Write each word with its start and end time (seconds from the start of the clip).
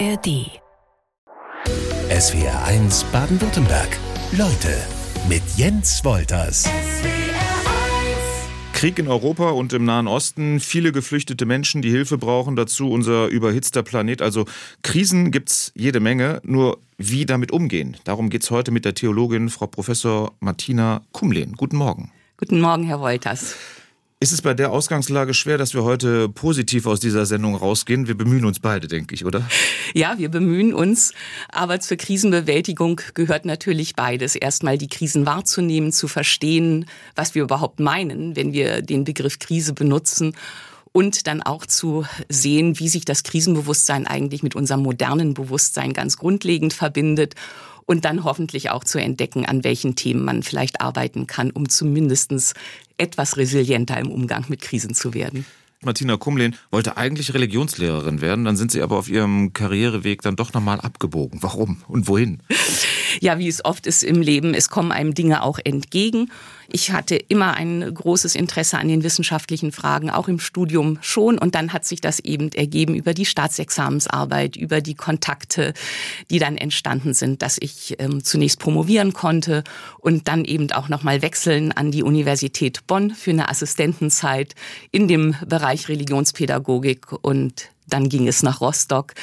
ARD. 0.00 0.50
SWR 2.10 2.64
1 2.64 3.04
Baden-Württemberg. 3.12 3.96
Leute 4.32 4.76
mit 5.28 5.42
Jens 5.56 6.04
Wolters. 6.04 6.68
Krieg 8.72 8.98
in 8.98 9.06
Europa 9.06 9.50
und 9.50 9.72
im 9.72 9.84
Nahen 9.84 10.08
Osten, 10.08 10.58
viele 10.58 10.90
geflüchtete 10.90 11.46
Menschen, 11.46 11.80
die 11.80 11.90
Hilfe 11.90 12.18
brauchen, 12.18 12.56
dazu 12.56 12.90
unser 12.90 13.28
überhitzter 13.28 13.84
Planet. 13.84 14.20
Also 14.20 14.46
Krisen 14.82 15.30
gibt's 15.30 15.70
jede 15.76 16.00
Menge, 16.00 16.40
nur 16.44 16.78
wie 16.98 17.24
damit 17.24 17.52
umgehen. 17.52 17.96
Darum 18.02 18.30
geht's 18.30 18.50
heute 18.50 18.72
mit 18.72 18.84
der 18.84 18.94
Theologin 18.94 19.48
Frau 19.48 19.68
Professor 19.68 20.32
Martina 20.40 21.02
Kumlehn. 21.12 21.52
Guten 21.52 21.76
Morgen. 21.76 22.10
Guten 22.36 22.60
Morgen, 22.60 22.82
Herr 22.84 22.98
Wolters. 22.98 23.54
Ist 24.24 24.32
es 24.32 24.40
bei 24.40 24.54
der 24.54 24.72
Ausgangslage 24.72 25.34
schwer, 25.34 25.58
dass 25.58 25.74
wir 25.74 25.84
heute 25.84 26.30
positiv 26.30 26.86
aus 26.86 26.98
dieser 26.98 27.26
Sendung 27.26 27.54
rausgehen? 27.56 28.08
Wir 28.08 28.16
bemühen 28.16 28.46
uns 28.46 28.58
beide, 28.58 28.88
denke 28.88 29.14
ich, 29.14 29.26
oder? 29.26 29.46
Ja, 29.92 30.16
wir 30.16 30.30
bemühen 30.30 30.72
uns. 30.72 31.12
Aber 31.50 31.78
zur 31.78 31.98
Krisenbewältigung 31.98 33.02
gehört 33.12 33.44
natürlich 33.44 33.94
beides. 33.94 34.34
Erstmal 34.34 34.78
die 34.78 34.88
Krisen 34.88 35.26
wahrzunehmen, 35.26 35.92
zu 35.92 36.08
verstehen, 36.08 36.86
was 37.14 37.34
wir 37.34 37.42
überhaupt 37.42 37.80
meinen, 37.80 38.34
wenn 38.34 38.54
wir 38.54 38.80
den 38.80 39.04
Begriff 39.04 39.38
Krise 39.38 39.74
benutzen 39.74 40.34
und 40.92 41.26
dann 41.26 41.42
auch 41.42 41.66
zu 41.66 42.06
sehen, 42.30 42.78
wie 42.78 42.88
sich 42.88 43.04
das 43.04 43.24
Krisenbewusstsein 43.24 44.06
eigentlich 44.06 44.42
mit 44.42 44.56
unserem 44.56 44.84
modernen 44.84 45.34
Bewusstsein 45.34 45.92
ganz 45.92 46.16
grundlegend 46.16 46.72
verbindet 46.72 47.34
und 47.86 48.04
dann 48.04 48.24
hoffentlich 48.24 48.70
auch 48.70 48.84
zu 48.84 48.98
entdecken, 48.98 49.44
an 49.44 49.64
welchen 49.64 49.96
Themen 49.96 50.24
man 50.24 50.42
vielleicht 50.42 50.80
arbeiten 50.80 51.26
kann, 51.26 51.50
um 51.50 51.68
zumindest 51.68 52.54
etwas 52.98 53.36
resilienter 53.36 53.98
im 53.98 54.10
Umgang 54.10 54.44
mit 54.48 54.60
Krisen 54.60 54.94
zu 54.94 55.14
werden. 55.14 55.44
Martina 55.82 56.16
Kumlehn 56.16 56.56
wollte 56.70 56.96
eigentlich 56.96 57.34
Religionslehrerin 57.34 58.20
werden, 58.20 58.44
dann 58.44 58.56
sind 58.56 58.70
Sie 58.70 58.80
aber 58.80 58.96
auf 58.96 59.08
Ihrem 59.08 59.52
Karriereweg 59.52 60.22
dann 60.22 60.36
doch 60.36 60.52
nochmal 60.54 60.80
abgebogen. 60.80 61.42
Warum 61.42 61.82
und 61.88 62.08
wohin? 62.08 62.42
Ja, 63.20 63.38
wie 63.38 63.48
es 63.48 63.64
oft 63.64 63.86
ist 63.86 64.02
im 64.02 64.20
Leben, 64.20 64.54
es 64.54 64.68
kommen 64.68 64.92
einem 64.92 65.14
Dinge 65.14 65.42
auch 65.42 65.58
entgegen. 65.62 66.30
Ich 66.68 66.92
hatte 66.92 67.16
immer 67.16 67.54
ein 67.54 67.92
großes 67.92 68.34
Interesse 68.34 68.78
an 68.78 68.88
den 68.88 69.02
wissenschaftlichen 69.02 69.70
Fragen, 69.70 70.10
auch 70.10 70.28
im 70.28 70.40
Studium 70.40 70.98
schon. 71.02 71.38
Und 71.38 71.54
dann 71.54 71.72
hat 71.72 71.84
sich 71.84 72.00
das 72.00 72.20
eben 72.20 72.50
ergeben 72.52 72.94
über 72.94 73.14
die 73.14 73.26
Staatsexamensarbeit, 73.26 74.56
über 74.56 74.80
die 74.80 74.94
Kontakte, 74.94 75.74
die 76.30 76.38
dann 76.38 76.56
entstanden 76.56 77.14
sind, 77.14 77.42
dass 77.42 77.58
ich 77.60 77.96
ähm, 77.98 78.24
zunächst 78.24 78.58
promovieren 78.58 79.12
konnte 79.12 79.62
und 79.98 80.28
dann 80.28 80.44
eben 80.44 80.70
auch 80.72 80.88
nochmal 80.88 81.22
wechseln 81.22 81.72
an 81.72 81.90
die 81.90 82.02
Universität 82.02 82.86
Bonn 82.86 83.10
für 83.10 83.30
eine 83.30 83.48
Assistentenzeit 83.48 84.54
in 84.90 85.08
dem 85.08 85.36
Bereich 85.46 85.88
Religionspädagogik. 85.88 87.12
Und 87.22 87.70
dann 87.86 88.08
ging 88.08 88.26
es 88.26 88.42
nach 88.42 88.60
Rostock 88.60 89.14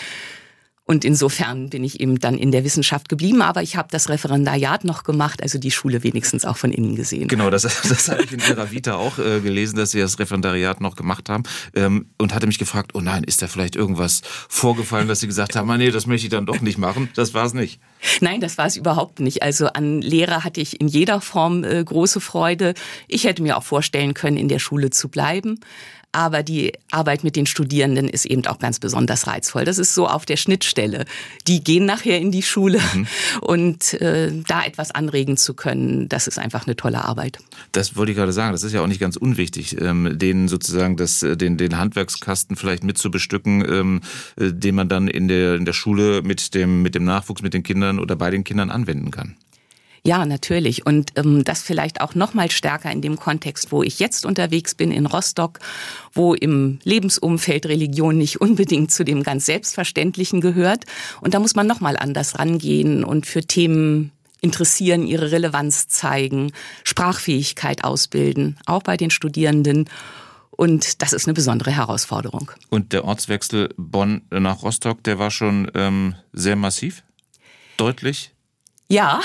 und 0.92 1.06
insofern 1.06 1.70
bin 1.70 1.86
ich 1.86 2.02
eben 2.02 2.20
dann 2.20 2.38
in 2.38 2.52
der 2.52 2.66
Wissenschaft 2.66 3.08
geblieben, 3.08 3.42
aber 3.42 3.64
ich 3.64 3.78
habe 3.78 3.88
das 3.90 4.10
Referendariat 4.10 4.84
noch 4.84 5.06
gemacht, 5.06 5.42
also 5.42 5.58
die 5.58 5.72
Schule 5.72 6.04
wenigstens 6.04 6.44
auch 6.44 6.58
von 6.58 6.74
innen 6.74 6.98
gesehen. 6.98 7.30
Genau, 7.30 7.50
das, 7.50 7.62
das 7.88 8.10
habe 8.10 8.24
ich 8.24 8.34
in 8.34 8.40
Ihrer 8.40 8.72
Vita 8.72 8.96
auch 8.96 9.18
äh, 9.18 9.40
gelesen, 9.40 9.78
dass 9.78 9.92
Sie 9.92 10.02
das 10.02 10.20
Referendariat 10.20 10.82
noch 10.82 10.98
gemacht 10.98 11.30
haben 11.30 11.44
ähm, 11.76 12.08
und 12.18 12.36
hatte 12.36 12.46
mich 12.46 12.60
gefragt, 12.60 12.92
oh 12.94 13.00
nein, 13.00 13.24
ist 13.24 13.42
da 13.42 13.48
vielleicht 13.48 13.78
irgendwas 13.78 14.22
vorgefallen, 14.50 15.08
dass 15.08 15.22
Sie 15.22 15.28
gesagt 15.28 15.56
haben, 15.56 15.72
ah, 15.72 15.78
nee, 15.78 15.92
das 15.92 16.08
möchte 16.08 16.28
ich 16.28 16.32
dann 16.32 16.46
doch 16.46 16.60
nicht 16.60 16.78
machen. 16.78 17.08
Das 17.16 17.34
war 17.34 17.46
es 17.46 17.54
nicht. 17.54 17.80
Nein, 18.20 18.42
das 18.42 18.58
war 18.58 18.66
es 18.66 18.76
überhaupt 18.76 19.22
nicht. 19.22 19.44
Also 19.44 19.68
an 19.68 20.02
Lehrer 20.02 20.44
hatte 20.44 20.60
ich 20.60 20.82
in 20.82 20.90
jeder 20.90 21.22
Form 21.22 21.64
äh, 21.64 21.82
große 21.82 22.20
Freude. 22.20 22.74
Ich 23.08 23.24
hätte 23.24 23.42
mir 23.42 23.56
auch 23.56 23.64
vorstellen 23.64 24.14
können, 24.14 24.36
in 24.36 24.50
der 24.50 24.60
Schule 24.60 24.90
zu 24.90 25.08
bleiben. 25.08 25.62
Aber 26.14 26.44
die 26.44 26.74
Arbeit 26.92 27.24
mit 27.24 27.36
den 27.36 27.46
Studierenden 27.46 28.10
ist 28.10 28.26
eben 28.26 28.46
auch 28.48 28.60
ganz 28.60 28.80
besonders 28.80 29.28
reizvoll. 29.28 29.64
Das 29.64 29.78
ist 29.78 29.94
so 29.94 30.08
auf 30.08 30.26
der 30.26 30.36
Schnittstelle. 30.36 31.06
Die 31.48 31.64
gehen 31.64 31.86
nachher 31.86 32.20
in 32.20 32.32
die 32.32 32.42
Schule 32.42 32.80
mhm. 32.94 33.08
und 33.42 33.94
äh, 34.02 34.32
da 34.48 34.64
etwas 34.64 34.92
anregen 34.92 35.38
zu 35.38 35.54
können, 35.54 36.10
das 36.10 36.28
ist 36.28 36.38
einfach 36.38 36.68
eine 36.68 36.76
tolle 36.76 37.06
Arbeit. 37.06 37.40
Das 37.72 37.96
wollte 37.96 38.12
ich 38.12 38.18
gerade 38.18 38.34
sagen. 38.34 38.52
Das 38.52 38.64
ist 38.64 38.74
ja 38.74 38.82
auch 38.82 38.88
nicht 38.88 39.00
ganz 39.00 39.16
unwichtig, 39.16 39.80
ähm, 39.80 40.18
denen 40.18 40.50
sozusagen 40.50 40.98
das, 40.98 41.24
äh, 41.24 41.38
den, 41.38 41.58
den 41.58 41.78
Handwerkskasten 41.78 42.58
vielleicht 42.58 42.84
mitzubestücken, 42.84 43.64
ähm, 43.68 44.02
äh, 44.36 44.52
den 44.52 44.76
man 44.76 44.90
dann 44.90 45.08
in 45.08 45.30
der, 45.30 45.56
in 45.56 45.66
der 45.66 45.74
Schule 45.74 46.22
mit 46.24 46.54
dem, 46.56 46.82
mit 46.82 46.94
dem 46.94 47.06
Nachwuchs, 47.06 47.42
mit 47.42 47.54
den 47.54 47.64
Kindern 47.64 48.00
oder 48.00 48.18
bei 48.18 48.32
den 48.32 48.44
Kindern 48.44 48.70
anwenden 48.70 49.12
kann. 49.12 49.36
Ja, 50.04 50.26
natürlich. 50.26 50.86
Und 50.86 51.12
ähm, 51.16 51.44
das 51.44 51.62
vielleicht 51.62 52.02
auch 52.02 52.16
noch 52.16 52.34
mal 52.34 52.50
stärker 52.50 52.92
in 52.92 53.02
dem 53.02 53.18
Kontext, 53.18 53.72
wo 53.72 53.84
ich 53.84 54.00
jetzt 54.00 54.26
unterwegs 54.26 54.74
bin 54.74 54.92
in 54.92 55.06
Rostock, 55.06 55.60
wo 56.14 56.34
im 56.34 56.80
Lebensumfeld 56.84 57.68
Religion 57.68 58.18
nicht 58.18 58.42
unbedingt 58.42 58.92
zu 58.92 59.04
dem 59.04 59.22
ganz 59.22 59.46
Selbstverständlichen 59.46 60.42
gehört. 60.42 60.86
Und 61.22 61.36
da 61.36 61.40
muss 61.40 61.56
man 61.56 61.68
noch 61.68 61.82
mal 61.82 61.98
anders 61.98 62.40
rangehen 62.40 63.04
und 63.04 63.28
für 63.28 63.42
Themen 63.42 64.12
interessieren, 64.42 65.06
ihre 65.06 65.32
Relevanz 65.32 65.88
zeigen, 65.88 66.52
Sprachfähigkeit 66.84 67.84
ausbilden, 67.84 68.58
auch 68.66 68.82
bei 68.82 68.98
den 68.98 69.12
Studierenden. 69.12 69.88
Und 70.50 71.04
das 71.04 71.14
ist 71.14 71.28
eine 71.28 71.36
besondere 71.36 71.72
Herausforderung. 71.72 72.52
Und 72.70 72.92
der 72.92 73.06
Ortswechsel 73.06 73.70
Bonn 73.78 74.24
nach 74.32 74.64
Rostock, 74.64 75.04
der 75.04 75.20
war 75.20 75.30
schon 75.30 75.72
ähm, 75.76 76.16
sehr 76.34 76.56
massiv? 76.56 77.04
Deutlich? 77.78 78.32
Ja, 78.92 79.22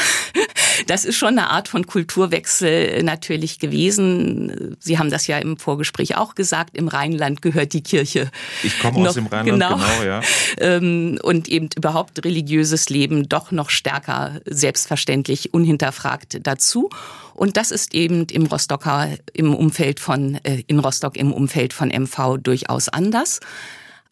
das 0.86 1.04
ist 1.04 1.16
schon 1.16 1.38
eine 1.38 1.50
Art 1.50 1.68
von 1.68 1.86
Kulturwechsel 1.86 3.02
natürlich 3.02 3.58
gewesen. 3.58 4.76
Sie 4.80 4.98
haben 4.98 5.10
das 5.10 5.26
ja 5.26 5.38
im 5.38 5.56
Vorgespräch 5.56 6.16
auch 6.16 6.34
gesagt. 6.34 6.76
Im 6.76 6.88
Rheinland 6.88 7.42
gehört 7.42 7.72
die 7.72 7.82
Kirche. 7.82 8.30
Ich 8.62 8.78
komme 8.80 9.08
aus 9.08 9.14
dem 9.14 9.26
Rheinland, 9.26 9.60
genau, 9.60 9.76
genau 9.76 10.02
ja. 10.04 10.20
Ähm, 10.58 11.18
und 11.22 11.48
eben 11.48 11.68
überhaupt 11.76 12.24
religiöses 12.24 12.88
Leben 12.88 13.28
doch 13.28 13.50
noch 13.50 13.70
stärker 13.70 14.40
selbstverständlich 14.46 15.52
unhinterfragt 15.52 16.38
dazu. 16.42 16.88
Und 17.34 17.56
das 17.56 17.70
ist 17.70 17.94
eben 17.94 18.26
im 18.30 18.46
Rostocker, 18.46 19.10
im 19.34 19.54
Umfeld 19.54 20.00
von, 20.00 20.36
äh, 20.44 20.62
in 20.66 20.78
Rostock 20.78 21.16
im 21.16 21.32
Umfeld 21.32 21.72
von 21.72 21.90
MV 21.90 22.38
durchaus 22.38 22.88
anders. 22.88 23.40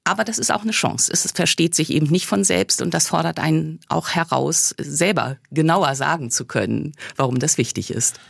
Aber 0.04 0.24
das 0.24 0.38
ist 0.38 0.52
auch 0.52 0.62
eine 0.62 0.72
Chance. 0.72 1.10
Es 1.12 1.30
versteht 1.32 1.74
sich 1.74 1.90
eben 1.90 2.06
nicht 2.06 2.26
von 2.26 2.44
selbst 2.44 2.82
und 2.82 2.92
das 2.92 3.08
fordert 3.08 3.38
einen 3.38 3.80
auch 3.88 4.10
heraus, 4.10 4.74
selber 4.78 5.38
genauer 5.50 5.94
sagen 5.94 6.30
zu 6.30 6.44
können, 6.44 6.92
warum 7.16 7.38
das 7.38 7.56
wichtig 7.56 7.90
ist. 7.90 8.20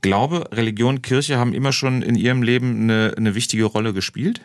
Glaube, 0.00 0.48
Religion, 0.52 1.02
Kirche 1.02 1.38
haben 1.38 1.52
immer 1.54 1.72
schon 1.72 2.02
in 2.02 2.14
Ihrem 2.14 2.42
Leben 2.42 2.82
eine, 2.82 3.14
eine 3.16 3.34
wichtige 3.34 3.64
Rolle 3.64 3.92
gespielt? 3.92 4.40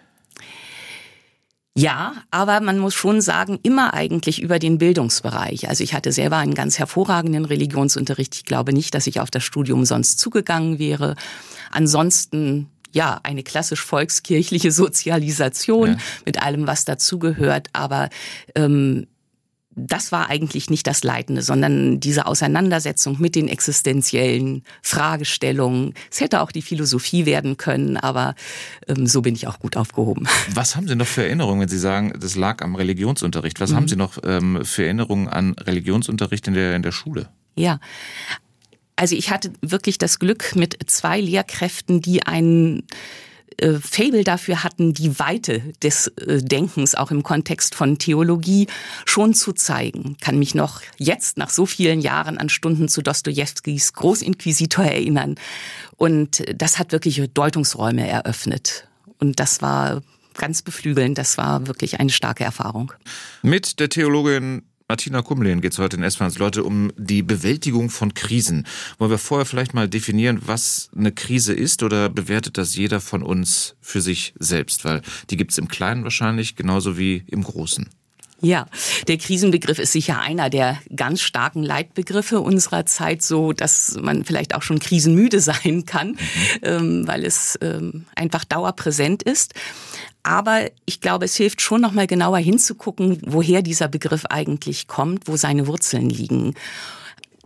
Ja, 1.75 2.13
aber 2.29 2.59
man 2.59 2.77
muss 2.77 2.93
schon 2.93 3.21
sagen, 3.21 3.57
immer 3.63 3.93
eigentlich 3.93 4.41
über 4.41 4.59
den 4.59 4.79
Bildungsbereich. 4.79 5.69
Also 5.69 5.83
ich 5.83 5.93
hatte 5.93 6.11
selber 6.11 6.37
einen 6.37 6.55
ganz 6.55 6.77
hervorragenden 6.77 7.45
Religionsunterricht. 7.45 8.35
Ich 8.35 8.45
glaube 8.45 8.73
nicht, 8.73 8.93
dass 8.93 9.07
ich 9.07 9.21
auf 9.21 9.31
das 9.31 9.43
Studium 9.43 9.85
sonst 9.85 10.19
zugegangen 10.19 10.77
wäre. 10.77 11.15
Ansonsten 11.71 12.67
ja, 12.91 13.19
eine 13.23 13.43
klassisch 13.43 13.83
volkskirchliche 13.83 14.71
Sozialisation 14.71 15.91
ja. 15.91 15.97
mit 16.25 16.41
allem, 16.41 16.67
was 16.67 16.85
dazugehört. 16.85 17.67
Aber 17.73 18.09
ähm, 18.55 19.07
das 19.87 20.11
war 20.11 20.29
eigentlich 20.29 20.69
nicht 20.69 20.87
das 20.87 21.03
Leitende, 21.03 21.41
sondern 21.41 21.99
diese 21.99 22.25
Auseinandersetzung 22.25 23.17
mit 23.19 23.35
den 23.35 23.47
existenziellen 23.47 24.63
Fragestellungen. 24.81 25.93
Es 26.11 26.19
hätte 26.21 26.41
auch 26.41 26.51
die 26.51 26.61
Philosophie 26.61 27.25
werden 27.25 27.57
können, 27.57 27.97
aber 27.97 28.35
ähm, 28.87 29.07
so 29.07 29.21
bin 29.21 29.35
ich 29.35 29.47
auch 29.47 29.59
gut 29.59 29.77
aufgehoben. 29.77 30.27
Was 30.53 30.75
haben 30.75 30.87
Sie 30.87 30.95
noch 30.95 31.07
für 31.07 31.23
Erinnerungen, 31.23 31.61
wenn 31.61 31.69
Sie 31.69 31.79
sagen, 31.79 32.13
das 32.19 32.35
lag 32.35 32.61
am 32.61 32.75
Religionsunterricht? 32.75 33.59
Was 33.59 33.71
mhm. 33.71 33.75
haben 33.75 33.87
Sie 33.87 33.95
noch 33.95 34.17
ähm, 34.23 34.59
für 34.63 34.83
Erinnerungen 34.83 35.27
an 35.27 35.53
Religionsunterricht 35.53 36.47
in 36.47 36.53
der, 36.53 36.75
in 36.75 36.83
der 36.83 36.91
Schule? 36.91 37.29
Ja, 37.55 37.79
also 38.99 39.15
ich 39.15 39.31
hatte 39.31 39.53
wirklich 39.61 39.97
das 39.97 40.19
Glück 40.19 40.57
mit 40.57 40.77
zwei 40.87 41.21
Lehrkräften, 41.21 42.01
die 42.01 42.23
einen 42.23 42.83
äh, 43.55 43.75
Fable 43.75 44.25
dafür 44.25 44.61
hatten, 44.61 44.93
die 44.93 45.17
Weite 45.19 45.61
des 45.81 46.07
äh, 46.07 46.43
Denkens 46.43 46.95
auch 46.95 47.09
im 47.09 47.23
Kontext 47.23 47.75
von 47.75 47.97
Theologie 47.97 48.67
schon 49.05 49.33
zu 49.33 49.53
zeigen. 49.53 50.17
Kann 50.19 50.37
mich 50.37 50.53
noch 50.53 50.81
jetzt 50.97 51.37
nach 51.37 51.49
so 51.49 51.65
vielen 51.65 52.01
Jahren 52.01 52.37
an 52.37 52.49
Stunden 52.49 52.89
zu 52.89 53.01
Dostojewskis 53.01 53.93
Großinquisitor 53.93 54.83
erinnern. 54.83 55.35
Und 55.95 56.43
das 56.53 56.77
hat 56.77 56.91
wirklich 56.91 57.21
Deutungsräume 57.33 58.05
eröffnet. 58.05 58.85
Und 59.17 59.39
das 59.39 59.61
war 59.61 60.01
ganz 60.37 60.61
beflügelnd. 60.61 61.17
Das 61.17 61.37
war 61.37 61.67
wirklich 61.67 62.01
eine 62.01 62.09
starke 62.09 62.43
Erfahrung. 62.43 62.91
Mit 63.43 63.79
der 63.79 63.87
Theologin 63.87 64.63
Martina 64.91 65.21
Kumlehn 65.21 65.61
geht 65.61 65.73
es 65.73 65.77
heute 65.77 65.97
in 65.97 66.03
S-Fans 66.03 66.39
Leute 66.39 66.63
um 66.63 66.91
die 66.97 67.21
Bewältigung 67.21 67.91
von 67.91 68.15
Krisen. 68.15 68.65
Wollen 68.97 69.11
wir 69.11 69.19
vorher 69.19 69.45
vielleicht 69.45 69.75
mal 69.75 69.87
definieren, 69.87 70.41
was 70.45 70.89
eine 70.97 71.11
Krise 71.11 71.53
ist 71.53 71.83
oder 71.83 72.09
bewertet 72.09 72.57
das 72.57 72.75
jeder 72.75 72.99
von 72.99 73.21
uns 73.21 73.75
für 73.81 74.01
sich 74.01 74.33
selbst? 74.39 74.85
Weil 74.85 75.03
die 75.29 75.37
gibt 75.37 75.51
es 75.51 75.59
im 75.59 75.67
Kleinen 75.67 76.05
wahrscheinlich 76.05 76.55
genauso 76.55 76.97
wie 76.97 77.23
im 77.27 77.43
Großen. 77.43 77.87
Ja, 78.41 78.67
der 79.07 79.17
Krisenbegriff 79.17 79.79
ist 79.79 79.91
sicher 79.91 80.19
einer 80.19 80.49
der 80.49 80.79
ganz 80.95 81.21
starken 81.21 81.61
Leitbegriffe 81.61 82.39
unserer 82.39 82.85
Zeit, 82.85 83.21
so 83.21 83.53
dass 83.53 83.97
man 84.01 84.23
vielleicht 84.23 84.55
auch 84.55 84.61
schon 84.61 84.79
krisenmüde 84.79 85.39
sein 85.41 85.85
kann, 85.85 86.09
mhm. 86.09 86.17
ähm, 86.63 87.07
weil 87.07 87.25
es 87.25 87.59
ähm, 87.61 88.05
einfach 88.15 88.45
dauerpräsent 88.45 89.23
ist. 89.23 89.53
Aber 90.23 90.69
ich 90.85 91.01
glaube, 91.01 91.25
es 91.25 91.35
hilft 91.35 91.61
schon 91.61 91.81
noch 91.81 91.91
mal 91.91 92.07
genauer 92.07 92.39
hinzugucken, 92.39 93.21
woher 93.25 93.61
dieser 93.61 93.87
Begriff 93.87 94.25
eigentlich 94.25 94.87
kommt, 94.87 95.27
wo 95.27 95.37
seine 95.37 95.67
Wurzeln 95.67 96.09
liegen 96.09 96.55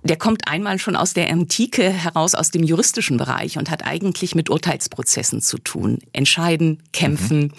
der 0.03 0.17
kommt 0.17 0.47
einmal 0.47 0.79
schon 0.79 0.95
aus 0.95 1.13
der 1.13 1.29
Antike 1.31 1.89
heraus, 1.89 2.35
aus 2.35 2.51
dem 2.51 2.63
juristischen 2.63 3.17
Bereich 3.17 3.57
und 3.57 3.69
hat 3.69 3.85
eigentlich 3.85 4.35
mit 4.35 4.49
Urteilsprozessen 4.49 5.41
zu 5.41 5.57
tun. 5.57 5.99
Entscheiden, 6.11 6.83
kämpfen 6.91 7.39
mhm. 7.39 7.51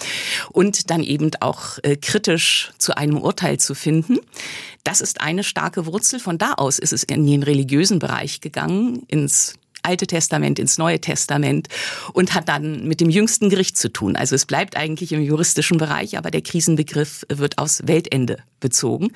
und 0.51 0.91
dann 0.91 1.03
eben 1.03 1.31
auch 1.41 1.79
äh, 1.83 1.97
kritisch 1.97 2.73
zu 2.79 2.97
einem 2.97 3.19
Urteil 3.19 3.59
zu 3.59 3.75
finden. 3.75 4.19
Das 4.85 5.01
ist 5.01 5.23
eine 5.23 5.43
starke 5.43 5.87
Wurzel. 5.87 6.21
Von 6.21 6.37
da 6.37 6.55
aus 6.55 6.79
ist 6.79 6.93
es 6.93 7.03
in 7.03 7.27
den 7.27 7.43
religiösen 7.43 7.99
Bereich 7.99 8.43
gegangen, 8.43 9.05
ins 9.09 9.55
Alte 9.85 10.07
Testament 10.07 10.59
ins 10.59 10.79
Neue 10.79 11.01
Testament 11.01 11.69
und 12.13 12.35
hat 12.35 12.49
dann 12.49 12.87
mit 12.87 13.01
dem 13.01 13.11
jüngsten 13.11 13.51
Gericht 13.51 13.77
zu 13.77 13.93
tun. 13.93 14.17
Also 14.17 14.35
es 14.35 14.47
bleibt 14.47 14.77
eigentlich 14.77 15.13
im 15.13 15.23
juristischen 15.23 15.79
Bereich, 15.79 16.19
aber 16.19 16.31
der 16.31 16.43
Krisenbegriff 16.43 17.25
wird 17.29 17.59
aus 17.59 17.87
Weltende 17.87 18.39
bezogen. 18.61 19.13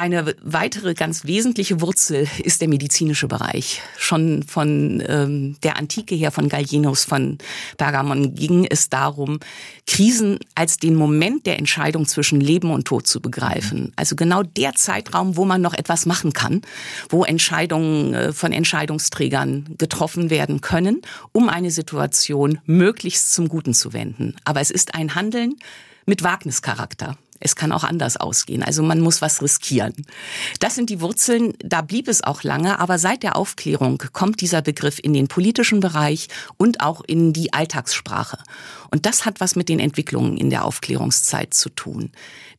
Eine 0.00 0.34
weitere 0.40 0.94
ganz 0.94 1.26
wesentliche 1.26 1.82
Wurzel 1.82 2.26
ist 2.42 2.62
der 2.62 2.68
medizinische 2.68 3.28
Bereich. 3.28 3.82
Schon 3.98 4.42
von 4.44 5.02
ähm, 5.06 5.56
der 5.62 5.76
Antike 5.76 6.14
her, 6.14 6.30
von 6.30 6.48
Gallienus 6.48 7.04
von 7.04 7.36
Pergamon, 7.76 8.34
ging 8.34 8.64
es 8.64 8.88
darum, 8.88 9.40
Krisen 9.86 10.38
als 10.54 10.78
den 10.78 10.94
Moment 10.94 11.44
der 11.44 11.58
Entscheidung 11.58 12.06
zwischen 12.06 12.40
Leben 12.40 12.70
und 12.70 12.86
Tod 12.86 13.06
zu 13.06 13.20
begreifen. 13.20 13.92
Also 13.94 14.16
genau 14.16 14.42
der 14.42 14.72
Zeitraum, 14.72 15.36
wo 15.36 15.44
man 15.44 15.60
noch 15.60 15.74
etwas 15.74 16.06
machen 16.06 16.32
kann, 16.32 16.62
wo 17.10 17.22
Entscheidungen 17.22 18.14
äh, 18.14 18.32
von 18.32 18.52
Entscheidungsträgern 18.52 19.74
getroffen 19.76 20.30
werden 20.30 20.62
können, 20.62 21.02
um 21.32 21.50
eine 21.50 21.70
Situation 21.70 22.58
möglichst 22.64 23.34
zum 23.34 23.50
Guten 23.50 23.74
zu 23.74 23.92
wenden. 23.92 24.34
Aber 24.44 24.62
es 24.62 24.70
ist 24.70 24.94
ein 24.94 25.14
Handeln 25.14 25.56
mit 26.06 26.22
Wagnischarakter. 26.22 27.18
Es 27.40 27.56
kann 27.56 27.72
auch 27.72 27.84
anders 27.84 28.18
ausgehen. 28.18 28.62
Also 28.62 28.82
man 28.82 29.00
muss 29.00 29.22
was 29.22 29.42
riskieren. 29.42 29.94
Das 30.60 30.74
sind 30.74 30.90
die 30.90 31.00
Wurzeln. 31.00 31.54
Da 31.58 31.80
blieb 31.80 32.06
es 32.06 32.22
auch 32.22 32.42
lange. 32.42 32.78
Aber 32.78 32.98
seit 32.98 33.22
der 33.22 33.36
Aufklärung 33.36 34.02
kommt 34.12 34.40
dieser 34.42 34.62
Begriff 34.62 35.00
in 35.02 35.14
den 35.14 35.26
politischen 35.26 35.80
Bereich 35.80 36.28
und 36.58 36.82
auch 36.82 37.00
in 37.06 37.32
die 37.32 37.52
Alltagssprache. 37.52 38.38
Und 38.90 39.06
das 39.06 39.24
hat 39.24 39.40
was 39.40 39.56
mit 39.56 39.68
den 39.68 39.80
Entwicklungen 39.80 40.36
in 40.36 40.50
der 40.50 40.64
Aufklärungszeit 40.64 41.54
zu 41.54 41.70
tun. 41.70 42.12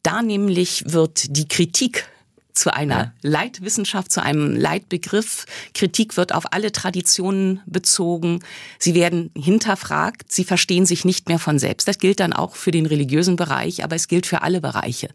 Da 0.04 0.22
nämlich 0.22 0.84
wird 0.88 1.38
die 1.38 1.48
Kritik 1.48 2.10
zu 2.54 2.74
einer 2.74 2.96
ja. 2.96 3.14
Leitwissenschaft, 3.22 4.12
zu 4.12 4.22
einem 4.22 4.56
Leitbegriff. 4.56 5.46
Kritik 5.74 6.18
wird 6.18 6.34
auf 6.34 6.54
alle 6.54 6.72
Traditionen 6.72 7.62
bezogen. 7.66 8.40
Sie 8.80 8.96
werden 8.96 9.32
hinterfragt. 9.36 10.32
Sie 10.32 10.44
verstehen 10.44 10.86
sich 10.86 11.06
nicht 11.06 11.28
mehr 11.28 11.40
von 11.40 11.60
selbst. 11.60 11.88
Das 11.88 11.98
gilt 11.98 12.20
dann 12.20 12.34
auch 12.34 12.56
für 12.56 12.72
den 12.72 12.86
religiösen 12.86 13.36
Bereich, 13.36 13.84
aber 13.84 13.96
es 13.96 14.08
gilt 14.08 14.26
für 14.26 14.42
alle 14.42 14.62
Bereiche. 14.62 15.10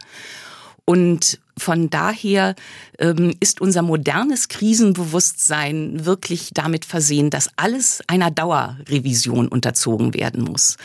Und 0.84 1.40
von 1.58 1.90
daher 1.90 2.54
ähm, 2.98 3.34
ist 3.40 3.60
unser 3.60 3.82
modernes 3.82 4.48
Krisenbewusstsein 4.48 6.04
wirklich 6.04 6.50
damit 6.54 6.84
versehen, 6.84 7.28
dass 7.28 7.50
alles 7.56 8.02
einer 8.06 8.30
Dauerrevision 8.30 9.48
unterzogen 9.48 10.14
werden 10.14 10.44
muss. 10.44 10.76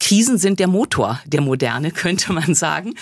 Krisen 0.00 0.38
sind 0.38 0.58
der 0.58 0.66
Motor 0.66 1.20
der 1.26 1.40
Moderne, 1.42 1.90
könnte 1.92 2.32
man 2.32 2.54
sagen. 2.54 2.94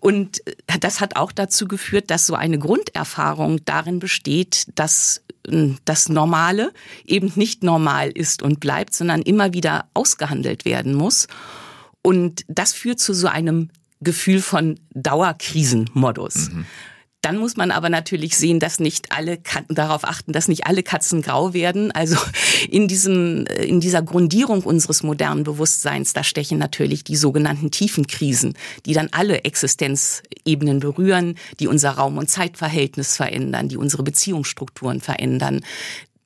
Und 0.00 0.40
das 0.80 1.00
hat 1.00 1.16
auch 1.16 1.32
dazu 1.32 1.68
geführt, 1.68 2.10
dass 2.10 2.26
so 2.26 2.34
eine 2.34 2.58
Grunderfahrung 2.58 3.64
darin 3.64 3.98
besteht, 3.98 4.66
dass 4.74 5.22
hm, 5.46 5.76
das 5.84 6.08
Normale 6.08 6.72
eben 7.04 7.32
nicht 7.34 7.62
normal 7.62 8.10
ist 8.10 8.42
und 8.42 8.60
bleibt, 8.60 8.94
sondern 8.94 9.22
immer 9.22 9.52
wieder 9.52 9.86
ausgehandelt 9.92 10.64
werden 10.64 10.94
muss. 10.94 11.26
Und 12.02 12.44
das 12.48 12.72
führt 12.72 13.00
zu 13.00 13.14
so 13.14 13.28
einem 13.28 13.70
Gefühl 14.00 14.40
von 14.40 14.78
Dauerkrisenmodus. 14.94 16.50
Mhm. 16.50 16.66
Dann 17.24 17.38
muss 17.38 17.56
man 17.56 17.70
aber 17.70 17.88
natürlich 17.88 18.36
sehen, 18.36 18.60
dass 18.60 18.80
nicht 18.80 19.10
alle 19.10 19.38
darauf 19.68 20.04
achten, 20.04 20.32
dass 20.32 20.46
nicht 20.46 20.66
alle 20.66 20.82
Katzen 20.82 21.22
grau 21.22 21.54
werden. 21.54 21.90
Also 21.90 22.16
in 22.68 22.86
diesem, 22.86 23.46
äh, 23.46 23.64
in 23.64 23.80
dieser 23.80 24.02
Grundierung 24.02 24.62
unseres 24.62 25.02
modernen 25.02 25.42
Bewusstseins, 25.42 26.12
da 26.12 26.22
stechen 26.22 26.58
natürlich 26.58 27.02
die 27.02 27.16
sogenannten 27.16 27.70
tiefen 27.70 28.06
Krisen, 28.06 28.52
die 28.84 28.92
dann 28.92 29.08
alle 29.12 29.44
Existenzebenen 29.44 30.80
berühren, 30.80 31.36
die 31.60 31.66
unser 31.66 31.92
Raum- 31.92 32.18
und 32.18 32.28
Zeitverhältnis 32.28 33.16
verändern, 33.16 33.70
die 33.70 33.78
unsere 33.78 34.02
Beziehungsstrukturen 34.02 35.00
verändern, 35.00 35.62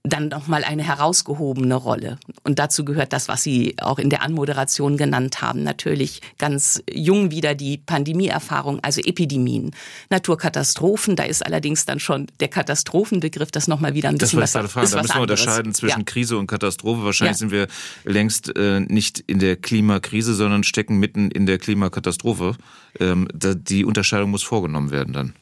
dann 0.08 0.28
nochmal 0.28 0.64
eine 0.64 0.82
herausgehobene 0.82 1.75
Rolle. 1.75 2.19
Und 2.44 2.58
dazu 2.58 2.84
gehört 2.84 3.12
das, 3.12 3.28
was 3.28 3.43
Sie 3.43 3.76
auch 3.81 3.99
in 3.99 4.10
der 4.10 4.22
Anmoderation 4.22 4.96
genannt 4.96 5.40
haben. 5.43 5.62
Natürlich 5.62 6.20
ganz 6.38 6.82
jung 6.93 7.31
wieder 7.31 7.55
die 7.55 7.78
Pandemieerfahrung, 7.78 8.81
also 8.82 9.00
Epidemien, 9.00 9.72
Naturkatastrophen. 10.10 11.16
Da 11.16 11.25
ist 11.25 11.44
allerdings 11.44 11.84
dann 11.87 12.00
schon 12.00 12.26
der 12.40 12.49
Katastrophenbegriff 12.49 13.50
das 13.50 13.69
nochmal 13.69 13.94
wieder 13.94 14.08
ein 14.08 14.19
bisschen 14.19 14.40
das 14.40 14.55
was, 14.55 14.72
fragen. 14.72 14.90
Da 14.90 15.02
müssen 15.02 15.14
wir 15.14 15.22
unterscheiden 15.22 15.75
zwischen 15.75 16.00
ja. 16.00 16.05
Krise 16.05 16.38
und 16.38 16.46
Katastrophe. 16.46 17.04
Wahrscheinlich 17.04 17.37
ja. 17.37 17.38
sind 17.38 17.50
wir 17.50 17.66
längst 18.04 18.56
äh, 18.56 18.81
nicht 18.81 19.20
in 19.26 19.38
der 19.38 19.56
Klimakrise, 19.56 20.34
sondern 20.34 20.64
stecken 20.64 20.99
mitten 20.99 21.31
in 21.31 21.46
der 21.46 21.58
Klimakatastrophe. 21.58 22.56
Ähm, 23.00 23.28
da, 23.34 23.54
die 23.54 23.84
Unterscheidung 23.84 24.31
muss 24.31 24.43
vorgenommen 24.43 24.90
werden 24.90 25.12
dann. 25.12 25.34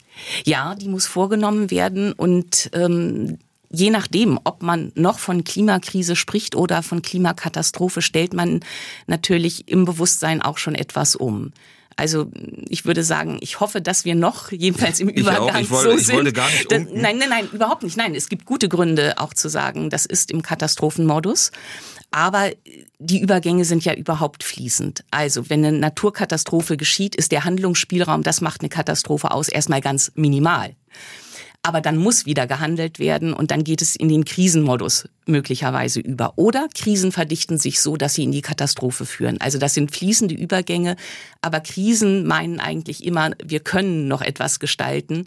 Ja, 0.45 0.75
die 0.75 0.89
muss 0.89 1.07
vorgenommen 1.07 1.71
werden 1.71 2.13
und 2.13 2.71
ähm, 2.73 3.39
je 3.71 3.91
nachdem, 3.91 4.39
ob 4.45 4.63
man 4.63 4.93
noch 4.95 5.19
von 5.19 5.45
Klimakrise 5.45 6.17
spricht 6.17 6.55
oder 6.55 6.83
von 6.83 7.03
Klimakatastrophe, 7.03 8.03
stellt 8.03 8.33
man 8.33 8.61
natürlich 9.07 9.69
im 9.69 9.85
Bewusstsein 9.85 10.43
auch 10.43 10.59
schon 10.59 10.75
etwas 10.75 11.17
um. 11.17 11.53
Also 11.99 12.31
ich 12.69 12.85
würde 12.85 13.03
sagen, 13.03 13.39
ich 13.41 13.59
hoffe, 13.59 13.81
dass 13.81 14.05
wir 14.05 14.15
noch 14.15 14.53
jedenfalls 14.53 15.01
im 15.01 15.09
Übergang 15.09 15.63
ich 15.63 15.71
wollte, 15.71 15.93
so 15.93 15.97
sind. 15.97 16.09
Ich 16.11 16.15
wollte 16.15 16.33
gar 16.33 16.51
nicht 16.51 16.73
um 16.73 17.01
nein, 17.01 17.19
nein, 17.19 17.29
nein, 17.29 17.49
überhaupt 17.53 17.83
nicht. 17.83 17.97
Nein, 17.97 18.15
es 18.15 18.29
gibt 18.29 18.45
gute 18.45 18.69
Gründe 18.69 19.15
auch 19.17 19.33
zu 19.33 19.49
sagen, 19.49 19.89
das 19.89 20.05
ist 20.05 20.31
im 20.31 20.43
Katastrophenmodus. 20.43 21.53
Aber 22.11 22.51
die 22.99 23.21
Übergänge 23.21 23.65
sind 23.65 23.85
ja 23.85 23.95
überhaupt 23.95 24.45
fließend. 24.45 25.05
Also 25.11 25.51
wenn 25.51 25.65
eine 25.65 25.77
Naturkatastrophe 25.77 26.77
geschieht, 26.77 27.15
ist 27.15 27.33
der 27.33 27.45
Handlungsspielraum, 27.45 28.23
das 28.23 28.41
macht 28.41 28.61
eine 28.61 28.69
Katastrophe 28.69 29.31
aus, 29.33 29.49
erstmal 29.49 29.81
ganz 29.81 30.13
minimal 30.15 30.77
aber 31.67 31.81
dann 31.81 31.97
muss 31.97 32.27
wieder 32.27 32.47
gehandelt 32.47 33.01
werden 33.01 33.33
und 33.33 33.51
dann 33.51 33.65
geht 33.65 33.83
es 33.83 33.97
in 33.97 34.09
den 34.09 34.25
Krisenmodus 34.25 35.09
möglicherweise 35.27 35.99
über. 35.99 36.35
Oder 36.37 36.69
Krisen 36.73 37.11
verdichten 37.11 37.59
sich 37.59 37.81
so, 37.81 37.97
dass 37.97 38.15
sie 38.15 38.23
in 38.23 38.31
die 38.31 38.41
Katastrophe 38.41 39.05
führen. 39.05 39.41
Also 39.41 39.59
das 39.59 39.75
sind 39.75 39.91
fließende 39.91 40.37
Übergänge, 40.37 40.95
aber 41.43 41.59
Krisen 41.59 42.25
meinen 42.25 42.61
eigentlich 42.61 43.05
immer, 43.05 43.33
wir 43.45 43.59
können 43.59 44.07
noch 44.07 44.23
etwas 44.23 44.61
gestalten 44.61 45.25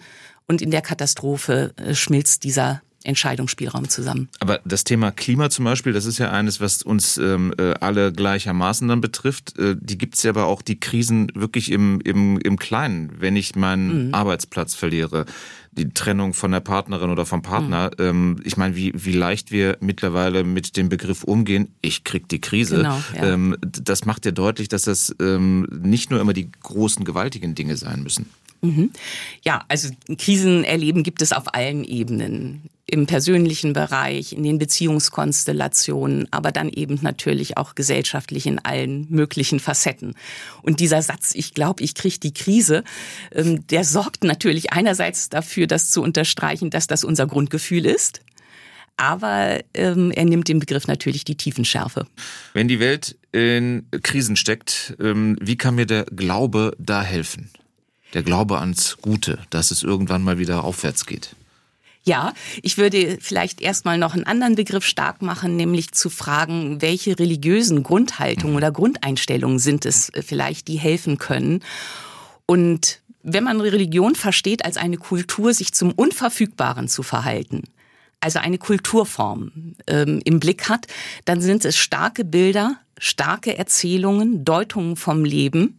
und 0.47 0.61
in 0.61 0.71
der 0.71 0.81
Katastrophe 0.81 1.73
äh, 1.75 1.93
schmilzt 1.93 2.45
dieser 2.45 2.81
Entscheidungsspielraum 3.03 3.89
zusammen. 3.89 4.29
Aber 4.39 4.59
das 4.65 4.83
Thema 4.83 5.11
Klima 5.11 5.49
zum 5.49 5.65
Beispiel, 5.65 5.93
das 5.93 6.05
ist 6.05 6.19
ja 6.19 6.31
eines, 6.31 6.59
was 6.59 6.83
uns 6.83 7.17
ähm, 7.17 7.53
äh, 7.57 7.73
alle 7.79 8.11
gleichermaßen 8.11 8.87
dann 8.87 9.01
betrifft. 9.01 9.57
Äh, 9.57 9.75
die 9.79 9.97
gibt 9.97 10.15
es 10.15 10.23
ja 10.23 10.31
aber 10.31 10.45
auch 10.45 10.61
die 10.61 10.79
Krisen 10.79 11.31
wirklich 11.33 11.71
im, 11.71 12.01
im, 12.01 12.37
im 12.39 12.57
Kleinen, 12.57 13.11
wenn 13.19 13.35
ich 13.35 13.55
meinen 13.55 14.07
mhm. 14.07 14.13
Arbeitsplatz 14.13 14.75
verliere, 14.75 15.25
die 15.71 15.89
Trennung 15.89 16.33
von 16.33 16.51
der 16.51 16.59
Partnerin 16.59 17.09
oder 17.09 17.25
vom 17.25 17.41
Partner. 17.41 17.91
Mhm. 17.97 18.05
Ähm, 18.05 18.41
ich 18.43 18.57
meine, 18.57 18.75
wie, 18.75 18.91
wie 18.95 19.13
leicht 19.13 19.51
wir 19.51 19.77
mittlerweile 19.79 20.43
mit 20.43 20.77
dem 20.77 20.89
Begriff 20.89 21.23
umgehen, 21.23 21.69
ich 21.81 22.03
krieg 22.03 22.27
die 22.27 22.41
Krise. 22.41 22.77
Genau, 22.77 23.01
ja. 23.15 23.33
ähm, 23.33 23.55
das 23.61 24.05
macht 24.05 24.25
ja 24.25 24.31
deutlich, 24.31 24.67
dass 24.67 24.83
das 24.83 25.15
ähm, 25.21 25.67
nicht 25.81 26.11
nur 26.11 26.19
immer 26.19 26.33
die 26.33 26.51
großen, 26.51 27.05
gewaltigen 27.05 27.55
Dinge 27.55 27.77
sein 27.77 28.03
müssen. 28.03 28.25
Mhm. 28.61 28.91
Ja, 29.43 29.63
also 29.69 29.89
Krisen 30.17 30.63
erleben 30.63 31.03
gibt 31.03 31.21
es 31.21 31.31
auf 31.31 31.53
allen 31.53 31.83
Ebenen. 31.83 32.69
Im 32.91 33.05
persönlichen 33.05 33.73
Bereich, 33.73 34.33
in 34.33 34.41
den 34.41 34.57
Beziehungskonstellationen, 34.57 36.27
aber 36.31 36.51
dann 36.51 36.69
eben 36.69 36.97
natürlich 37.03 37.55
auch 37.55 37.75
gesellschaftlich 37.75 38.47
in 38.47 38.57
allen 38.57 39.05
möglichen 39.09 39.59
Facetten. 39.59 40.15
Und 40.63 40.79
dieser 40.79 41.03
Satz, 41.03 41.35
ich 41.35 41.53
glaube, 41.53 41.83
ich 41.83 41.93
kriege 41.93 42.17
die 42.17 42.33
Krise, 42.33 42.83
ähm, 43.31 43.65
der 43.67 43.83
sorgt 43.83 44.23
natürlich 44.23 44.73
einerseits 44.73 45.29
dafür, 45.29 45.58
das 45.67 45.89
zu 45.89 46.01
unterstreichen, 46.01 46.69
dass 46.69 46.87
das 46.87 47.03
unser 47.03 47.27
Grundgefühl 47.27 47.85
ist 47.85 48.21
aber 49.01 49.61
ähm, 49.75 50.11
er 50.11 50.25
nimmt 50.25 50.49
dem 50.49 50.59
Begriff 50.59 50.85
natürlich 50.85 51.23
die 51.23 51.37
Tiefenschärfe. 51.37 52.05
Wenn 52.51 52.67
die 52.67 52.81
Welt 52.81 53.17
in 53.31 53.87
Krisen 54.03 54.35
steckt, 54.35 54.97
ähm, 54.99 55.37
wie 55.39 55.55
kann 55.55 55.75
mir 55.75 55.85
der 55.85 56.03
Glaube 56.03 56.75
da 56.77 57.01
helfen? 57.01 57.49
der 58.13 58.23
Glaube 58.23 58.59
ans 58.59 58.97
Gute, 59.01 59.39
dass 59.49 59.71
es 59.71 59.83
irgendwann 59.83 60.23
mal 60.23 60.39
wieder 60.39 60.63
aufwärts 60.63 61.05
geht. 61.05 61.35
Ja, 62.03 62.33
ich 62.63 62.77
würde 62.77 63.17
vielleicht 63.19 63.61
erstmal 63.61 63.97
noch 63.97 64.13
einen 64.13 64.23
anderen 64.23 64.55
Begriff 64.55 64.85
stark 64.85 65.21
machen, 65.21 65.57
nämlich 65.57 65.91
zu 65.91 66.09
fragen, 66.09 66.81
welche 66.81 67.19
religiösen 67.19 67.83
Grundhaltungen 67.83 68.55
oder 68.55 68.71
Grundeinstellungen 68.71 69.59
sind 69.59 69.85
es 69.85 70.09
äh, 70.09 70.21
vielleicht, 70.23 70.67
die 70.69 70.77
helfen 70.77 71.17
können. 71.17 71.61
Und 72.45 73.01
wenn 73.23 73.43
man 73.43 73.61
Religion 73.61 74.15
versteht 74.15 74.65
als 74.65 74.77
eine 74.77 74.97
Kultur, 74.97 75.53
sich 75.53 75.73
zum 75.73 75.91
Unverfügbaren 75.91 76.87
zu 76.87 77.03
verhalten, 77.03 77.63
also 78.21 78.39
eine 78.39 78.57
Kulturform 78.57 79.75
ähm, 79.87 80.21
im 80.25 80.39
Blick 80.39 80.69
hat, 80.69 80.87
dann 81.25 81.41
sind 81.41 81.65
es 81.65 81.77
starke 81.77 82.25
Bilder 82.25 82.77
starke 82.99 83.57
Erzählungen, 83.57 84.45
Deutungen 84.45 84.95
vom 84.95 85.25
Leben, 85.25 85.77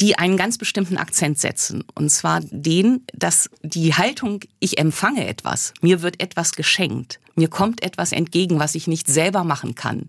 die 0.00 0.18
einen 0.18 0.36
ganz 0.36 0.58
bestimmten 0.58 0.96
Akzent 0.96 1.38
setzen. 1.38 1.84
Und 1.94 2.10
zwar 2.10 2.40
den, 2.40 3.04
dass 3.12 3.50
die 3.62 3.94
Haltung, 3.94 4.40
ich 4.60 4.78
empfange 4.78 5.26
etwas, 5.26 5.74
mir 5.82 6.02
wird 6.02 6.22
etwas 6.22 6.52
geschenkt, 6.52 7.20
mir 7.34 7.48
kommt 7.48 7.82
etwas 7.82 8.12
entgegen, 8.12 8.58
was 8.58 8.74
ich 8.74 8.86
nicht 8.86 9.08
selber 9.08 9.44
machen 9.44 9.74
kann, 9.74 10.08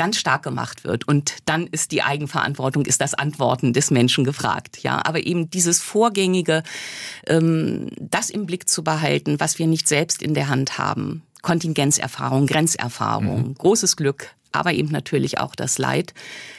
ganz 0.00 0.16
stark 0.16 0.42
gemacht 0.42 0.84
wird. 0.84 1.06
Und 1.06 1.34
dann 1.44 1.66
ist 1.66 1.92
die 1.92 2.02
Eigenverantwortung, 2.02 2.86
ist 2.86 3.02
das 3.02 3.12
Antworten 3.12 3.74
des 3.74 3.90
Menschen 3.90 4.24
gefragt. 4.24 4.82
Ja, 4.82 5.04
aber 5.04 5.26
eben 5.26 5.50
dieses 5.50 5.82
Vorgängige, 5.82 6.62
ähm, 7.26 7.90
das 8.00 8.30
im 8.30 8.46
Blick 8.46 8.66
zu 8.66 8.82
behalten, 8.82 9.40
was 9.40 9.58
wir 9.58 9.66
nicht 9.66 9.86
selbst 9.86 10.22
in 10.22 10.32
der 10.32 10.48
Hand 10.48 10.78
haben. 10.78 11.22
Kontingenzerfahrung, 11.42 12.46
Grenzerfahrung, 12.46 13.48
mhm. 13.48 13.54
großes 13.56 13.96
Glück, 13.96 14.28
aber 14.52 14.72
eben 14.72 14.88
natürlich 14.88 15.36
auch 15.36 15.54
das 15.54 15.76
Leid. 15.76 16.14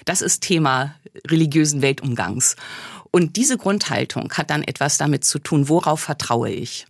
Das 0.05 0.21
ist 0.21 0.43
Thema 0.43 0.93
religiösen 1.27 1.81
Weltumgangs. 1.81 2.57
Und 3.09 3.37
diese 3.37 3.57
Grundhaltung 3.57 4.31
hat 4.33 4.51
dann 4.51 4.61
etwas 4.61 4.99
damit 4.99 5.25
zu 5.25 5.39
tun, 5.39 5.67
worauf 5.67 5.99
vertraue 5.99 6.51
ich? 6.51 6.85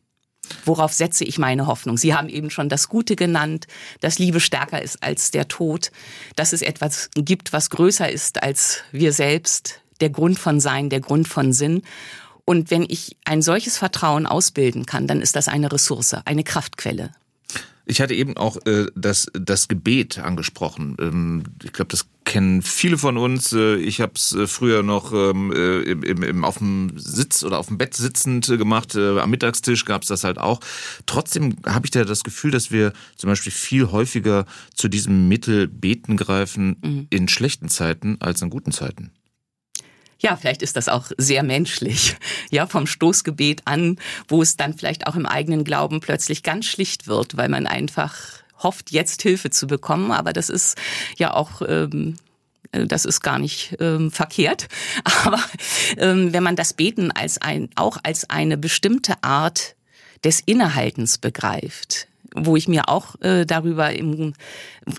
Worauf 0.66 0.94
setze 0.94 1.24
ich 1.24 1.38
meine 1.38 1.68
Hoffnung? 1.68 1.98
Sie 1.98 2.14
haben 2.14 2.30
eben 2.30 2.50
schon 2.50 2.70
das 2.70 2.90
Gute 2.90 3.16
genannt, 3.16 3.68
dass 4.00 4.20
Liebe 4.20 4.40
stärker 4.40 4.82
ist 4.82 5.02
als 5.04 5.32
der 5.32 5.48
Tod, 5.48 5.92
dass 6.36 6.54
es 6.54 6.62
etwas 6.62 7.10
gibt, 7.16 7.54
was 7.54 7.70
größer 7.70 8.10
ist 8.10 8.42
als 8.44 8.84
wir 8.92 9.14
selbst, 9.14 9.82
der 10.00 10.10
Grund 10.10 10.40
von 10.40 10.60
Sein, 10.60 10.90
der 10.90 11.00
Grund 11.00 11.28
von 11.28 11.54
Sinn. 11.54 11.84
Und 12.46 12.72
wenn 12.72 12.84
ich 12.88 13.18
ein 13.24 13.42
solches 13.42 13.78
Vertrauen 13.78 14.26
ausbilden 14.26 14.86
kann, 14.86 15.08
dann 15.08 15.22
ist 15.22 15.36
das 15.36 15.48
eine 15.48 15.72
Ressource, 15.72 16.16
eine 16.26 16.44
Kraftquelle. 16.44 17.12
Ich 17.86 18.02
hatte 18.02 18.14
eben 18.14 18.38
auch 18.38 18.58
äh, 18.66 18.86
das, 18.96 19.28
das 19.34 19.68
Gebet 19.68 20.20
angesprochen. 20.20 20.96
Ähm, 21.00 21.44
ich 21.64 21.74
glaube, 21.74 21.90
das 21.90 22.06
kennen 22.32 22.62
viele 22.62 22.98
von 22.98 23.18
uns. 23.18 23.52
Äh, 23.52 23.76
ich 23.76 24.00
habe 24.00 24.14
es 24.16 24.32
äh, 24.32 24.48
früher 24.48 24.84
noch 24.84 25.12
ähm, 25.12 25.52
äh, 25.52 25.82
im, 25.82 26.24
im, 26.24 26.46
auf 26.46 26.60
dem 26.60 26.94
Sitz 26.96 27.44
oder 27.44 27.60
auf 27.60 27.68
dem 27.68 27.78
Bett 27.78 27.94
sitzend 27.94 28.48
gemacht. 28.48 28.96
Am 28.96 29.30
Mittagstisch 29.30 29.84
gab 29.84 30.04
es 30.04 30.08
das 30.08 30.24
halt 30.24 30.38
auch. 30.38 30.62
Trotzdem 31.06 31.58
habe 31.66 31.86
ich 31.86 31.92
da 31.92 32.06
das 32.06 32.24
Gefühl, 32.24 32.52
dass 32.52 32.72
wir 32.72 32.94
zum 33.18 33.30
Beispiel 33.30 33.52
viel 33.52 33.92
häufiger 33.92 34.46
zu 34.74 34.88
diesem 34.88 35.28
Mittel 35.28 35.68
beten 35.68 36.16
greifen 36.16 36.78
mhm. 36.82 37.08
in 37.10 37.28
schlechten 37.28 37.68
Zeiten 37.68 38.16
als 38.22 38.42
in 38.42 38.50
guten 38.50 38.72
Zeiten. 38.72 39.12
Ja, 40.20 40.38
vielleicht 40.38 40.62
ist 40.62 40.78
das 40.78 40.88
auch 40.88 41.12
sehr 41.18 41.44
menschlich. 41.44 42.16
Ja, 42.50 42.68
vom 42.68 42.86
Stoßgebet 42.86 43.62
an, 43.64 43.98
wo 44.28 44.42
es 44.42 44.58
dann 44.58 44.74
vielleicht 44.74 45.08
auch 45.08 45.16
im 45.16 45.26
eigenen 45.26 45.64
Glauben 45.64 46.02
plötzlich 46.02 46.44
ganz 46.44 46.66
schlicht 46.66 47.08
wird, 47.08 47.38
weil 47.38 47.48
man 47.48 47.66
einfach 47.66 48.41
hofft, 48.62 48.92
jetzt 48.92 49.22
Hilfe 49.22 49.50
zu 49.50 49.68
bekommen. 49.68 50.12
Aber 50.12 50.34
das 50.34 50.50
ist 50.50 50.78
ja 51.18 51.34
auch 51.34 51.62
ähm, 51.68 52.16
äh, 52.72 52.86
das 52.86 53.06
ist 53.06 53.22
gar 53.22 53.40
nicht 53.40 53.76
ähm, 53.80 54.12
verkehrt. 54.12 54.68
Aber 55.26 55.40
ähm, 55.98 56.34
wenn 56.34 56.44
man 56.44 56.56
das 56.56 56.74
Beten 56.74 57.12
als 57.12 57.40
ein, 57.40 57.70
auch 57.76 57.98
als 58.04 58.30
eine 58.30 58.58
bestimmte 58.58 59.24
Art 59.24 59.76
des 60.24 60.40
Innehaltens 60.40 61.18
begreift, 61.18 62.08
wo 62.34 62.56
ich 62.56 62.68
mir 62.68 62.88
auch 62.90 63.20
äh, 63.22 63.46
darüber 63.46 63.92
im, 63.92 64.34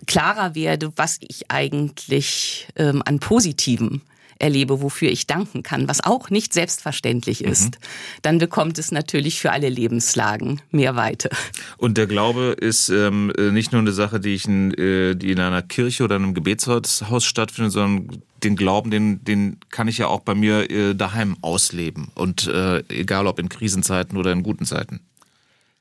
klarer 0.07 0.54
werde, 0.54 0.92
was 0.97 1.19
ich 1.21 1.50
eigentlich 1.50 2.69
ähm, 2.76 3.02
an 3.04 3.21
Positiven 3.21 4.02
erlebe, 4.42 4.82
wofür 4.82 5.11
ich 5.11 5.26
danken 5.26 5.62
kann, 5.62 5.88
was 5.88 6.02
auch 6.02 6.28
nicht 6.28 6.52
selbstverständlich 6.52 7.42
mhm. 7.42 7.52
ist, 7.52 7.64
mhm. 7.64 7.84
dann 8.22 8.38
bekommt 8.38 8.78
es 8.78 8.90
natürlich 8.90 9.40
für 9.40 9.52
alle 9.52 9.68
Lebenslagen 9.68 10.61
mehr 10.70 10.96
Weite. 10.96 11.30
Und 11.78 11.96
der 11.96 12.06
Glaube 12.06 12.56
ist 12.61 12.88
ähm, 12.88 13.32
äh, 13.38 13.50
nicht 13.50 13.72
nur 13.72 13.80
eine 13.80 13.92
Sache, 13.92 14.20
die 14.20 14.34
ich 14.34 14.46
in, 14.46 14.75
äh, 14.75 15.14
die 15.14 15.32
in 15.32 15.40
einer 15.40 15.62
Kirche 15.62 16.04
oder 16.04 16.16
einem 16.16 16.34
Gebetshaus 16.34 17.25
stattfindet, 17.25 17.72
sondern 17.72 18.22
den 18.42 18.56
Glauben, 18.56 18.90
den, 18.90 19.25
den 19.25 19.58
kann 19.70 19.87
ich 19.87 19.99
ja 19.99 20.08
auch 20.08 20.20
bei 20.20 20.34
mir 20.34 20.68
äh, 20.70 20.94
daheim 20.94 21.37
ausleben. 21.42 22.08
Und 22.14 22.49
äh, 22.49 22.82
egal 22.88 23.26
ob 23.26 23.38
in 23.38 23.49
Krisenzeiten 23.49 24.18
oder 24.18 24.32
in 24.32 24.42
guten 24.42 24.64
Zeiten. 24.64 25.00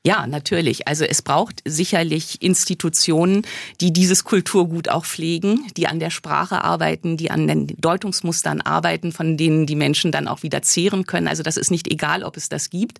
Ja, 0.04 0.26
natürlich. 0.26 0.88
Also 0.88 1.04
es 1.04 1.22
braucht 1.22 1.62
sicherlich 1.64 2.42
Institutionen, 2.42 3.42
die 3.80 3.92
dieses 3.92 4.24
Kulturgut 4.24 4.88
auch 4.88 5.04
pflegen, 5.04 5.64
die 5.76 5.86
an 5.86 6.00
der 6.00 6.10
Sprache 6.10 6.64
arbeiten, 6.64 7.16
die 7.16 7.30
an 7.30 7.46
den 7.46 7.68
Deutungsmustern 7.78 8.60
arbeiten, 8.62 9.12
von 9.12 9.36
denen 9.36 9.64
die 9.64 9.76
Menschen 9.76 10.10
dann 10.10 10.26
auch 10.26 10.42
wieder 10.42 10.60
zehren 10.62 11.06
können. 11.06 11.28
Also 11.28 11.44
das 11.44 11.56
ist 11.56 11.70
nicht 11.70 11.86
egal, 11.86 12.24
ob 12.24 12.36
es 12.36 12.48
das 12.48 12.68
gibt. 12.68 12.98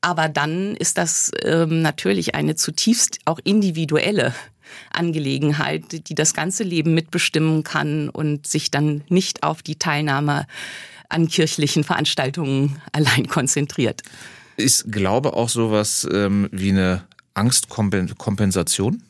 Aber 0.00 0.28
dann 0.28 0.76
ist 0.76 0.98
das 0.98 1.32
ähm, 1.42 1.82
natürlich 1.82 2.36
eine 2.36 2.54
zutiefst 2.54 3.18
auch 3.24 3.40
individuelle 3.42 4.32
Angelegenheit, 4.92 6.08
die 6.08 6.14
das 6.14 6.32
ganze 6.32 6.62
Leben 6.62 6.94
mitbestimmen 6.94 7.64
kann 7.64 8.08
und 8.08 8.46
sich 8.46 8.70
dann 8.70 9.02
nicht 9.08 9.42
auf 9.42 9.64
die 9.64 9.80
Teilnahme 9.80 10.46
an 11.08 11.26
kirchlichen 11.26 11.82
Veranstaltungen 11.82 12.80
allein 12.92 13.26
konzentriert. 13.26 14.02
Ist 14.56 14.90
Glaube 14.90 15.34
auch 15.34 15.48
sowas 15.48 16.06
ähm, 16.10 16.48
wie 16.52 16.70
eine 16.70 17.04
Angstkompensation? 17.34 19.02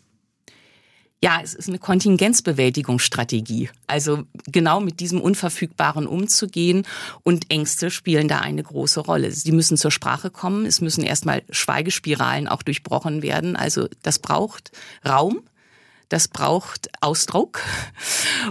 Ja, 1.23 1.41
es 1.43 1.55
ist 1.55 1.69
eine 1.69 1.79
Kontingenzbewältigungsstrategie. 1.79 3.71
Also 3.87 4.25
genau 4.47 4.81
mit 4.81 5.01
diesem 5.01 5.21
Unverfügbaren 5.21 6.07
umzugehen 6.07 6.87
und 7.23 7.51
Ängste 7.51 7.91
spielen 7.91 8.29
da 8.29 8.41
eine 8.41 8.63
große 8.63 9.01
Rolle. 9.01 9.33
Sie 9.33 9.53
müssen 9.53 9.79
zur 9.79 9.91
Sprache 9.91 10.31
kommen. 10.31 10.67
Es 10.67 10.81
müssen 10.83 11.03
erstmal 11.03 11.43
Schweigespiralen 11.49 12.49
auch 12.49 12.63
durchbrochen 12.63 13.23
werden. 13.23 13.57
Also 13.57 13.89
das 14.03 14.19
braucht 14.19 14.73
Raum 15.09 15.41
das 16.09 16.29
braucht 16.29 16.89
Ausdruck 17.01 17.63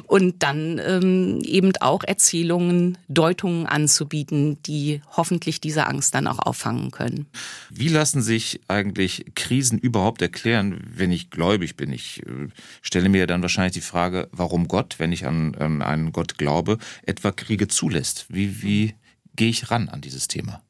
und 0.07 0.43
dann 0.43 0.79
ähm, 0.85 1.39
eben 1.43 1.71
auch 1.79 2.03
Erzählungen, 2.03 2.97
Deutungen 3.07 3.65
anzubieten, 3.65 4.61
die 4.63 5.01
hoffentlich 5.15 5.61
diese 5.61 5.87
Angst 5.87 6.15
dann 6.15 6.27
auch 6.27 6.39
auffangen 6.39 6.91
können. 6.91 7.27
Wie 7.69 7.87
lassen 7.87 8.21
sich 8.21 8.61
eigentlich 8.67 9.25
Krisen 9.35 9.79
überhaupt 9.79 10.21
erklären, 10.21 10.81
wenn 10.95 11.11
ich 11.11 11.29
gläubig 11.29 11.77
bin? 11.77 11.91
Ich 11.93 12.23
äh, 12.23 12.49
stelle 12.81 13.09
mir 13.09 13.27
dann 13.27 13.41
wahrscheinlich 13.41 13.73
die 13.73 13.81
Frage, 13.81 14.27
warum 14.31 14.67
Gott, 14.67 14.95
wenn 14.97 15.11
ich 15.11 15.25
an, 15.25 15.55
an 15.55 15.81
einen 15.81 16.11
Gott 16.11 16.37
glaube, 16.37 16.77
etwa 17.03 17.31
Kriege 17.31 17.67
zulässt. 17.67 18.25
Wie, 18.29 18.61
wie 18.61 18.95
gehe 19.35 19.49
ich 19.49 19.71
ran 19.71 19.89
an 19.89 20.01
dieses 20.01 20.27
Thema? 20.27 20.61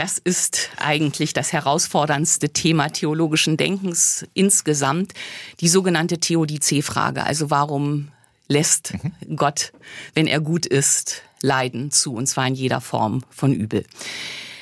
Das 0.00 0.16
ist 0.16 0.70
eigentlich 0.78 1.34
das 1.34 1.52
herausforderndste 1.52 2.48
Thema 2.48 2.88
theologischen 2.88 3.58
Denkens 3.58 4.24
insgesamt, 4.32 5.12
die 5.60 5.68
sogenannte 5.68 6.16
Theodizee-Frage. 6.16 7.22
Also 7.22 7.50
warum 7.50 8.08
lässt 8.48 8.94
mhm. 8.94 9.36
Gott, 9.36 9.74
wenn 10.14 10.26
er 10.26 10.40
gut 10.40 10.64
ist, 10.64 11.20
Leiden 11.42 11.90
zu, 11.90 12.14
und 12.14 12.28
zwar 12.28 12.46
in 12.46 12.54
jeder 12.54 12.80
Form 12.80 13.24
von 13.28 13.52
Übel. 13.52 13.84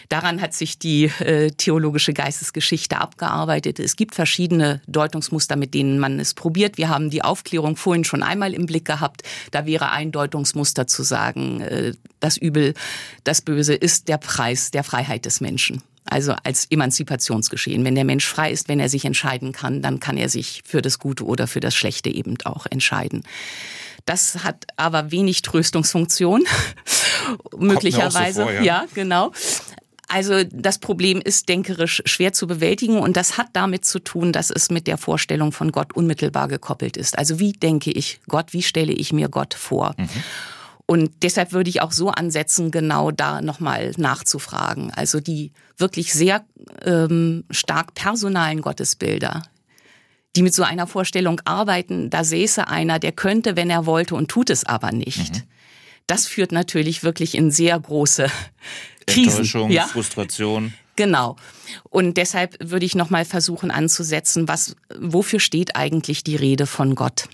Daran 0.09 0.41
hat 0.41 0.55
sich 0.55 0.79
die 0.79 1.05
äh, 1.05 1.51
theologische 1.51 2.15
Geistesgeschichte 2.15 2.99
abgearbeitet. 2.99 3.79
Es 3.79 3.95
gibt 3.97 4.15
verschiedene 4.15 4.81
Deutungsmuster, 4.87 5.57
mit 5.57 5.75
denen 5.75 5.99
man 5.99 6.19
es 6.19 6.33
probiert. 6.33 6.79
Wir 6.79 6.89
haben 6.89 7.11
die 7.11 7.23
Aufklärung 7.23 7.77
vorhin 7.77 8.05
schon 8.05 8.23
einmal 8.23 8.55
im 8.55 8.65
Blick 8.65 8.87
gehabt. 8.87 9.23
Da 9.51 9.67
wäre 9.67 9.91
ein 9.91 10.11
Deutungsmuster 10.11 10.87
zu 10.87 11.03
sagen, 11.03 11.61
äh, 11.61 11.93
das 12.21 12.39
Übel, 12.39 12.75
das 13.25 13.43
Böse 13.43 13.75
ist 13.75 14.09
der 14.09 14.19
Preis 14.19 14.71
der 14.71 14.83
Freiheit 14.83 15.27
des 15.27 15.43
Menschen. 15.43 15.83
Also 16.07 16.35
als 16.43 16.65
Emanzipationsgeschehen. 16.71 17.85
Wenn 17.85 17.95
der 17.95 18.05
Mensch 18.05 18.27
frei 18.27 18.51
ist, 18.51 18.69
wenn 18.69 18.81
er 18.81 18.89
sich 18.89 19.05
entscheiden 19.05 19.53
kann, 19.53 19.83
dann 19.83 20.01
kann 20.01 20.17
er 20.17 20.31
sich 20.31 20.63
für 20.65 20.81
das 20.81 20.99
Gute 20.99 21.27
oder 21.27 21.47
für 21.47 21.61
das 21.61 21.75
Schlechte 21.75 22.09
eben 22.09 22.37
auch 22.45 22.65
entscheiden. 22.65 23.25
Das 24.07 24.43
hat 24.43 24.65
aber 24.77 25.11
wenig 25.11 25.43
Tröstungsfunktion, 25.43 26.45
möglicherweise. 27.59 28.41
So 28.41 28.43
vor, 28.45 28.53
ja. 28.53 28.63
ja, 28.63 28.85
genau. 28.95 29.33
Also 30.09 30.43
das 30.45 30.79
Problem 30.79 31.21
ist 31.21 31.51
denkerisch 31.51 32.03
schwer 32.07 32.33
zu 32.33 32.47
bewältigen 32.47 32.99
und 32.99 33.17
das 33.17 33.37
hat 33.37 33.49
damit 33.53 33.85
zu 33.85 33.99
tun, 33.99 34.33
dass 34.33 34.51
es 34.51 34.71
mit 34.71 34.87
der 34.87 34.97
Vorstellung 34.97 35.53
von 35.53 35.71
Gott 35.71 35.95
unmittelbar 35.95 36.49
gekoppelt 36.49 36.97
ist. 36.97 37.19
Also 37.19 37.39
wie 37.39 37.53
denke 37.53 37.91
ich 37.91 38.21
Gott, 38.27 38.55
wie 38.55 38.63
stelle 38.63 38.93
ich 38.93 39.13
mir 39.13 39.29
Gott 39.29 39.53
vor? 39.53 39.95
Mhm. 39.99 40.09
Und 40.87 41.11
deshalb 41.23 41.53
würde 41.53 41.69
ich 41.69 41.83
auch 41.83 41.93
so 41.93 42.09
ansetzen, 42.09 42.71
genau 42.71 43.11
da 43.11 43.43
nochmal 43.43 43.93
nachzufragen. 43.99 44.91
Also 44.91 45.21
die 45.21 45.53
wirklich 45.77 46.15
sehr 46.15 46.47
ähm, 46.83 47.45
stark 47.51 47.93
personalen 47.93 48.63
Gottesbilder, 48.63 49.43
die 50.35 50.43
mit 50.43 50.55
so 50.55 50.63
einer 50.63 50.87
Vorstellung 50.87 51.43
arbeiten, 51.45 52.09
da 52.09 52.25
säße 52.25 52.67
einer, 52.69 52.99
der 52.99 53.13
könnte, 53.13 53.55
wenn 53.57 53.69
er 53.69 53.85
wollte 53.85 54.15
und 54.15 54.31
tut 54.31 54.49
es 54.49 54.65
aber 54.65 54.91
nicht. 54.91 55.35
Mhm. 55.35 55.43
Das 56.09 56.27
führt 56.27 56.51
natürlich 56.51 57.05
wirklich 57.05 57.37
in 57.37 57.53
sehr 57.53 57.79
große 57.79 58.27
Krisen. 59.07 59.31
Enttäuschung, 59.31 59.71
ja? 59.71 59.87
Frustration. 59.87 60.75
Genau. 60.97 61.37
Und 61.91 62.17
deshalb 62.17 62.57
würde 62.61 62.85
ich 62.85 62.97
nochmal 62.97 63.25
versuchen 63.25 63.71
anzusetzen, 63.71 64.49
was, 64.49 64.75
wofür 64.99 65.39
steht 65.39 65.77
eigentlich 65.77 66.25
die 66.25 66.35
Rede 66.35 66.67
von 66.67 66.97
Gott? 66.97 67.29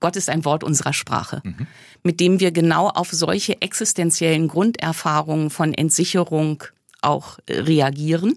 Gott 0.00 0.16
ist 0.16 0.30
ein 0.30 0.44
Wort 0.44 0.64
unserer 0.64 0.92
Sprache, 0.92 1.42
mhm. 1.44 1.66
mit 2.02 2.20
dem 2.20 2.40
wir 2.40 2.52
genau 2.52 2.88
auf 2.88 3.10
solche 3.10 3.60
existenziellen 3.60 4.48
Grunderfahrungen 4.48 5.50
von 5.50 5.74
Entsicherung 5.74 6.64
auch 7.02 7.38
reagieren, 7.48 8.36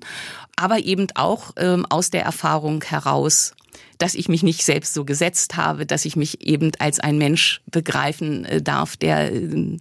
aber 0.56 0.80
eben 0.80 1.08
auch 1.16 1.52
ähm, 1.58 1.86
aus 1.90 2.10
der 2.10 2.24
Erfahrung 2.24 2.84
heraus 2.84 3.54
dass 4.00 4.15
ich 4.15 4.29
mich 4.29 4.41
nicht 4.41 4.65
selbst 4.65 4.96
so 4.96 5.06
gesetzt 5.06 5.58
habe, 5.58 5.86
dass 5.86 6.06
ich 6.06 6.15
mich 6.15 6.41
eben 6.41 6.72
als 6.79 7.00
ein 7.00 7.20
Mensch 7.20 7.62
begreifen 7.70 8.46
äh, 8.46 8.62
darf, 8.62 8.98
der 8.98 9.32
ähm, 9.32 9.79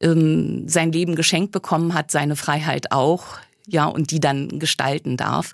ähm, 0.00 0.68
sein 0.68 0.90
Leben 0.90 1.14
geschenkt 1.14 1.52
bekommen 1.52 1.94
hat, 1.94 2.10
seine 2.10 2.34
Freiheit 2.34 2.90
auch, 2.90 3.38
ja, 3.66 3.86
und 3.86 4.10
die 4.10 4.20
dann 4.20 4.58
gestalten 4.58 5.16
darf. 5.16 5.52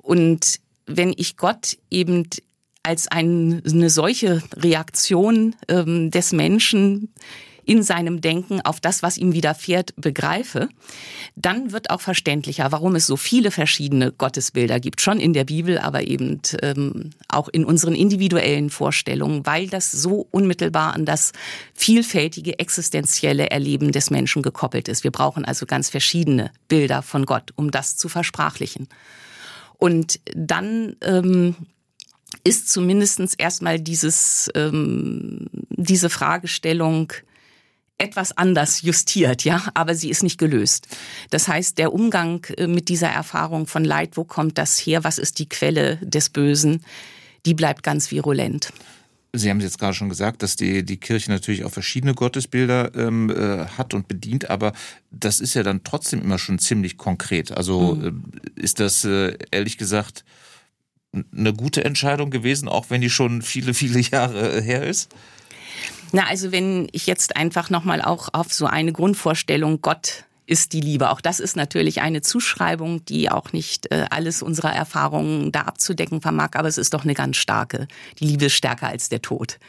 Und 0.00 0.60
wenn 0.86 1.14
ich 1.16 1.36
Gott 1.36 1.78
eben 1.90 2.26
als 2.82 3.06
ein, 3.08 3.62
eine 3.64 3.90
solche 3.90 4.42
Reaktion 4.56 5.54
ähm, 5.68 6.10
des 6.10 6.32
Menschen 6.32 7.12
in 7.64 7.82
seinem 7.82 8.20
Denken 8.20 8.60
auf 8.60 8.80
das, 8.80 9.02
was 9.02 9.18
ihm 9.18 9.32
widerfährt, 9.32 9.94
begreife, 9.96 10.68
dann 11.36 11.72
wird 11.72 11.90
auch 11.90 12.00
verständlicher, 12.00 12.72
warum 12.72 12.94
es 12.96 13.06
so 13.06 13.16
viele 13.16 13.50
verschiedene 13.50 14.12
Gottesbilder 14.12 14.80
gibt, 14.80 15.00
schon 15.00 15.20
in 15.20 15.32
der 15.32 15.44
Bibel, 15.44 15.78
aber 15.78 16.06
eben 16.06 16.40
ähm, 16.62 17.10
auch 17.28 17.48
in 17.48 17.64
unseren 17.64 17.94
individuellen 17.94 18.70
Vorstellungen, 18.70 19.46
weil 19.46 19.68
das 19.68 19.92
so 19.92 20.26
unmittelbar 20.30 20.94
an 20.94 21.04
das 21.04 21.32
vielfältige 21.74 22.58
existenzielle 22.58 23.50
Erleben 23.50 23.92
des 23.92 24.10
Menschen 24.10 24.42
gekoppelt 24.42 24.88
ist. 24.88 25.04
Wir 25.04 25.10
brauchen 25.10 25.44
also 25.44 25.66
ganz 25.66 25.90
verschiedene 25.90 26.50
Bilder 26.68 27.02
von 27.02 27.26
Gott, 27.26 27.52
um 27.56 27.70
das 27.70 27.96
zu 27.96 28.08
versprachlichen. 28.08 28.88
Und 29.78 30.20
dann 30.34 30.96
ähm, 31.00 31.56
ist 32.44 32.68
zumindestens 32.68 33.34
erstmal 33.34 33.80
dieses, 33.80 34.50
ähm, 34.54 35.46
diese 35.70 36.10
Fragestellung 36.10 37.12
etwas 38.00 38.36
anders 38.36 38.82
justiert, 38.82 39.44
ja, 39.44 39.62
aber 39.74 39.94
sie 39.94 40.10
ist 40.10 40.22
nicht 40.22 40.38
gelöst. 40.38 40.88
Das 41.30 41.48
heißt, 41.48 41.78
der 41.78 41.92
Umgang 41.92 42.44
äh, 42.56 42.66
mit 42.66 42.88
dieser 42.88 43.08
Erfahrung 43.08 43.66
von 43.66 43.84
Leid, 43.84 44.16
wo 44.16 44.24
kommt 44.24 44.58
das 44.58 44.78
her, 44.78 45.04
was 45.04 45.18
ist 45.18 45.38
die 45.38 45.48
Quelle 45.48 45.96
des 45.96 46.30
Bösen, 46.30 46.82
die 47.46 47.54
bleibt 47.54 47.82
ganz 47.82 48.10
virulent. 48.10 48.72
Sie 49.32 49.48
haben 49.48 49.60
jetzt 49.60 49.78
gerade 49.78 49.94
schon 49.94 50.08
gesagt, 50.08 50.42
dass 50.42 50.56
die, 50.56 50.84
die 50.84 50.96
Kirche 50.96 51.30
natürlich 51.30 51.64
auch 51.64 51.70
verschiedene 51.70 52.14
Gottesbilder 52.14 52.92
ähm, 52.96 53.30
äh, 53.30 53.66
hat 53.66 53.94
und 53.94 54.08
bedient, 54.08 54.50
aber 54.50 54.72
das 55.12 55.38
ist 55.38 55.54
ja 55.54 55.62
dann 55.62 55.84
trotzdem 55.84 56.20
immer 56.20 56.38
schon 56.38 56.58
ziemlich 56.58 56.96
konkret. 56.96 57.52
Also 57.52 57.94
mhm. 57.94 58.24
äh, 58.56 58.60
ist 58.60 58.80
das 58.80 59.04
äh, 59.04 59.38
ehrlich 59.52 59.78
gesagt 59.78 60.24
eine 61.12 61.52
gute 61.52 61.84
Entscheidung 61.84 62.30
gewesen, 62.30 62.68
auch 62.68 62.90
wenn 62.90 63.00
die 63.00 63.10
schon 63.10 63.42
viele, 63.42 63.74
viele 63.74 64.00
Jahre 64.00 64.58
äh, 64.58 64.62
her 64.62 64.84
ist? 64.84 65.14
Na, 66.12 66.26
also 66.26 66.52
wenn 66.52 66.88
ich 66.92 67.06
jetzt 67.06 67.36
einfach 67.36 67.70
nochmal 67.70 68.02
auch 68.02 68.30
auf 68.32 68.52
so 68.52 68.66
eine 68.66 68.92
Grundvorstellung 68.92 69.80
Gott 69.80 70.24
ist 70.50 70.72
die 70.72 70.80
Liebe. 70.80 71.10
Auch 71.10 71.20
das 71.20 71.38
ist 71.38 71.54
natürlich 71.54 72.00
eine 72.00 72.22
Zuschreibung, 72.22 73.04
die 73.04 73.30
auch 73.30 73.52
nicht 73.52 73.92
äh, 73.92 74.06
alles 74.10 74.42
unserer 74.42 74.72
Erfahrungen 74.72 75.52
da 75.52 75.60
abzudecken 75.60 76.20
vermag, 76.20 76.50
aber 76.54 76.66
es 76.66 76.76
ist 76.76 76.92
doch 76.92 77.04
eine 77.04 77.14
ganz 77.14 77.36
starke. 77.36 77.86
Die 78.18 78.26
Liebe 78.26 78.46
ist 78.46 78.54
stärker 78.54 78.88
als 78.88 79.08
der 79.08 79.22
Tod. 79.22 79.60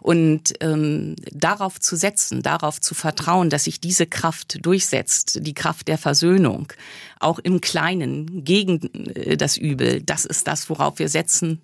Und 0.00 0.54
ähm, 0.60 1.16
darauf 1.32 1.80
zu 1.80 1.96
setzen, 1.96 2.42
darauf 2.42 2.80
zu 2.80 2.94
vertrauen, 2.94 3.50
dass 3.50 3.64
sich 3.64 3.80
diese 3.80 4.06
Kraft 4.06 4.64
durchsetzt, 4.64 5.40
die 5.42 5.54
Kraft 5.54 5.88
der 5.88 5.98
Versöhnung, 5.98 6.72
auch 7.18 7.40
im 7.40 7.60
Kleinen 7.60 8.44
gegen 8.44 8.88
äh, 9.16 9.36
das 9.36 9.56
Übel, 9.56 10.00
das 10.00 10.24
ist 10.24 10.46
das, 10.46 10.70
worauf 10.70 11.00
wir 11.00 11.08
setzen, 11.08 11.60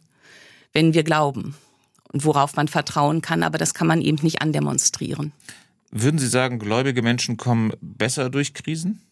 wenn 0.73 0.93
wir 0.93 1.05
glauben 1.05 1.55
und 2.13 2.25
worauf 2.25 2.57
man 2.57 2.69
vertrauen 2.69 3.23
kann, 3.23 3.43
aber 3.43 3.59
das 3.59 3.75
kann 3.75 3.87
man 3.87 4.01
eben 4.01 4.23
nicht 4.23 4.43
andemonstrieren. 4.43 5.33
Würden 5.91 6.19
Sie 6.19 6.29
sagen, 6.29 6.59
gläubige 6.59 7.03
Menschen 7.03 7.37
kommen 7.37 7.73
besser 7.81 8.31
durch 8.31 8.55
Krisen? 8.55 9.03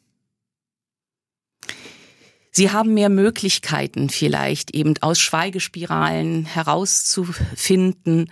Sie 2.51 2.71
haben 2.71 2.95
mehr 2.95 3.09
Möglichkeiten 3.09 4.11
vielleicht 4.11 4.75
eben 4.77 4.95
aus 5.01 5.19
Schweigespiralen 5.19 6.45
herauszufinden, 6.45 8.31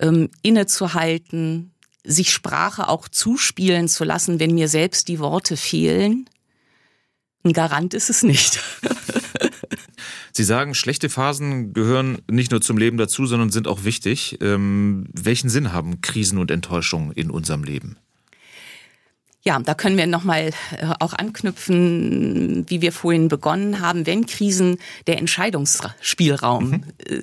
ähm, 0.00 0.28
innezuhalten, 0.42 1.72
sich 2.02 2.32
Sprache 2.32 2.88
auch 2.88 3.06
zuspielen 3.08 3.88
zu 3.88 4.02
lassen, 4.02 4.40
wenn 4.40 4.54
mir 4.54 4.68
selbst 4.68 5.06
die 5.06 5.20
Worte 5.20 5.56
fehlen. 5.56 6.28
Ein 7.44 7.52
Garant 7.52 7.94
ist 7.94 8.10
es 8.10 8.24
nicht. 8.24 8.60
Sie 10.36 10.42
sagen, 10.42 10.74
schlechte 10.74 11.08
Phasen 11.08 11.72
gehören 11.74 12.18
nicht 12.28 12.50
nur 12.50 12.60
zum 12.60 12.76
Leben 12.76 12.96
dazu, 12.96 13.24
sondern 13.24 13.50
sind 13.50 13.68
auch 13.68 13.84
wichtig. 13.84 14.38
Ähm, 14.40 15.06
welchen 15.12 15.48
Sinn 15.48 15.72
haben 15.72 16.00
Krisen 16.00 16.38
und 16.38 16.50
Enttäuschungen 16.50 17.12
in 17.12 17.30
unserem 17.30 17.62
Leben? 17.62 17.96
Ja, 19.44 19.60
da 19.60 19.74
können 19.74 19.96
wir 19.96 20.08
nochmal 20.08 20.50
äh, 20.76 20.86
auch 20.98 21.12
anknüpfen, 21.12 22.64
wie 22.68 22.80
wir 22.80 22.90
vorhin 22.90 23.28
begonnen 23.28 23.80
haben. 23.80 24.06
Wenn 24.06 24.26
Krisen 24.26 24.78
der 25.06 25.18
Entscheidungsspielraum, 25.18 26.70
mhm. 26.70 26.84
Äh, 27.06 27.20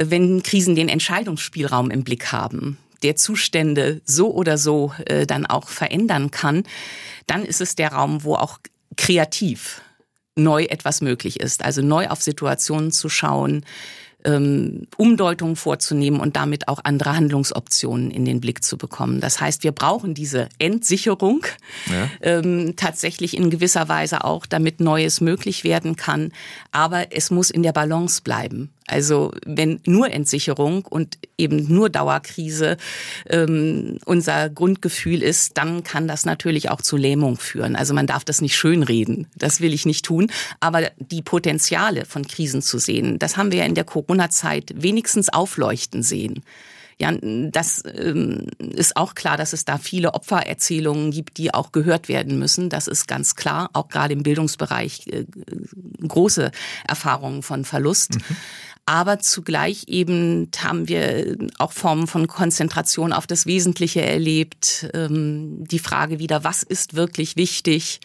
wenn 0.00 0.42
Krisen 0.42 0.74
den 0.74 0.88
Entscheidungsspielraum 0.88 1.90
im 1.90 2.04
Blick 2.04 2.30
haben, 2.30 2.76
der 3.02 3.16
Zustände 3.16 4.02
so 4.04 4.34
oder 4.34 4.58
so 4.58 4.92
äh, 5.06 5.26
dann 5.26 5.46
auch 5.46 5.68
verändern 5.68 6.30
kann, 6.30 6.64
dann 7.26 7.44
ist 7.44 7.62
es 7.62 7.74
der 7.74 7.92
Raum, 7.92 8.22
wo 8.22 8.34
auch 8.34 8.58
kreativ 8.96 9.80
neu 10.38 10.64
etwas 10.64 11.00
möglich 11.00 11.40
ist. 11.40 11.64
Also 11.64 11.82
neu 11.82 12.08
auf 12.08 12.22
Situationen 12.22 12.92
zu 12.92 13.08
schauen, 13.08 13.64
ähm, 14.24 14.86
Umdeutungen 14.96 15.56
vorzunehmen 15.56 16.20
und 16.20 16.36
damit 16.36 16.68
auch 16.68 16.80
andere 16.82 17.16
Handlungsoptionen 17.16 18.10
in 18.10 18.24
den 18.24 18.40
Blick 18.40 18.64
zu 18.64 18.76
bekommen. 18.76 19.20
Das 19.20 19.40
heißt, 19.40 19.62
wir 19.62 19.72
brauchen 19.72 20.14
diese 20.14 20.48
Entsicherung 20.58 21.46
ja. 21.86 22.10
ähm, 22.20 22.74
tatsächlich 22.76 23.36
in 23.36 23.50
gewisser 23.50 23.88
Weise 23.88 24.24
auch, 24.24 24.46
damit 24.46 24.80
Neues 24.80 25.20
möglich 25.20 25.64
werden 25.64 25.96
kann. 25.96 26.32
Aber 26.72 27.12
es 27.12 27.30
muss 27.30 27.50
in 27.50 27.62
der 27.62 27.72
Balance 27.72 28.22
bleiben. 28.22 28.70
Also 28.88 29.32
wenn 29.44 29.80
nur 29.86 30.10
Entsicherung 30.10 30.84
und 30.84 31.18
eben 31.36 31.72
nur 31.72 31.90
Dauerkrise 31.90 32.76
ähm, 33.28 33.98
unser 34.04 34.48
Grundgefühl 34.50 35.22
ist, 35.22 35.56
dann 35.56 35.84
kann 35.84 36.08
das 36.08 36.24
natürlich 36.24 36.70
auch 36.70 36.82
zu 36.82 36.96
Lähmung 36.96 37.36
führen. 37.36 37.76
Also 37.76 37.94
man 37.94 38.06
darf 38.06 38.24
das 38.24 38.40
nicht 38.40 38.56
schönreden, 38.56 39.26
das 39.36 39.60
will 39.60 39.72
ich 39.72 39.86
nicht 39.86 40.04
tun. 40.04 40.30
Aber 40.60 40.90
die 40.98 41.22
Potenziale 41.22 42.04
von 42.04 42.26
Krisen 42.26 42.62
zu 42.62 42.78
sehen, 42.78 43.18
das 43.18 43.36
haben 43.36 43.52
wir 43.52 43.60
ja 43.60 43.64
in 43.66 43.74
der 43.74 43.84
Corona-Zeit 43.84 44.72
wenigstens 44.76 45.28
aufleuchten 45.28 46.02
sehen. 46.02 46.42
Ja, 47.00 47.12
das 47.12 47.84
ähm, 47.96 48.48
ist 48.58 48.96
auch 48.96 49.14
klar, 49.14 49.36
dass 49.36 49.52
es 49.52 49.64
da 49.64 49.78
viele 49.78 50.14
Opfererzählungen 50.14 51.12
gibt, 51.12 51.38
die 51.38 51.54
auch 51.54 51.70
gehört 51.70 52.08
werden 52.08 52.40
müssen. 52.40 52.70
Das 52.70 52.88
ist 52.88 53.06
ganz 53.06 53.36
klar, 53.36 53.70
auch 53.72 53.88
gerade 53.88 54.14
im 54.14 54.24
Bildungsbereich 54.24 55.06
äh, 55.06 55.24
große 56.06 56.50
Erfahrungen 56.88 57.44
von 57.44 57.64
Verlust. 57.64 58.16
Mhm. 58.16 58.36
Aber 58.88 59.18
zugleich 59.18 59.84
eben 59.88 60.50
haben 60.56 60.88
wir 60.88 61.36
auch 61.58 61.72
Formen 61.72 62.06
von 62.06 62.26
Konzentration 62.26 63.12
auf 63.12 63.26
das 63.26 63.44
Wesentliche 63.44 64.00
erlebt. 64.00 64.88
Ähm, 64.94 65.62
die 65.66 65.78
Frage 65.78 66.18
wieder, 66.20 66.42
was 66.42 66.62
ist 66.62 66.94
wirklich 66.94 67.36
wichtig? 67.36 68.00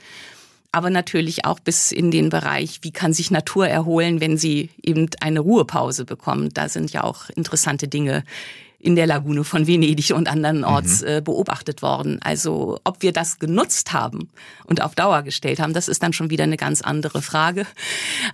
aber 0.75 0.89
natürlich 0.89 1.45
auch 1.45 1.59
bis 1.59 1.91
in 1.91 2.09
den 2.09 2.29
Bereich, 2.29 2.79
wie 2.81 2.89
kann 2.89 3.13
sich 3.13 3.29
Natur 3.29 3.67
erholen, 3.67 4.19
wenn 4.21 4.37
sie 4.37 4.71
eben 4.81 5.07
eine 5.21 5.39
Ruhepause 5.39 6.03
bekommt. 6.03 6.57
Da 6.57 6.67
sind 6.67 6.91
ja 6.91 7.03
auch 7.03 7.29
interessante 7.29 7.87
Dinge 7.87 8.23
in 8.83 8.97
der 8.97 9.07
Lagune 9.07 9.45
von 9.45 9.65
Venedig 9.65 10.13
und 10.13 10.27
andernorts 10.27 11.01
mhm. 11.01 11.07
äh, 11.07 11.21
beobachtet 11.21 11.81
worden. 11.81 12.19
Also 12.21 12.81
ob 12.83 13.01
wir 13.01 13.13
das 13.13 13.39
genutzt 13.39 13.93
haben 13.93 14.27
und 14.65 14.81
auf 14.81 14.93
Dauer 14.93 15.23
gestellt 15.23 15.61
haben, 15.61 15.73
das 15.73 15.87
ist 15.87 16.03
dann 16.03 16.11
schon 16.11 16.29
wieder 16.29 16.43
eine 16.43 16.57
ganz 16.57 16.81
andere 16.81 17.21
Frage. 17.21 17.65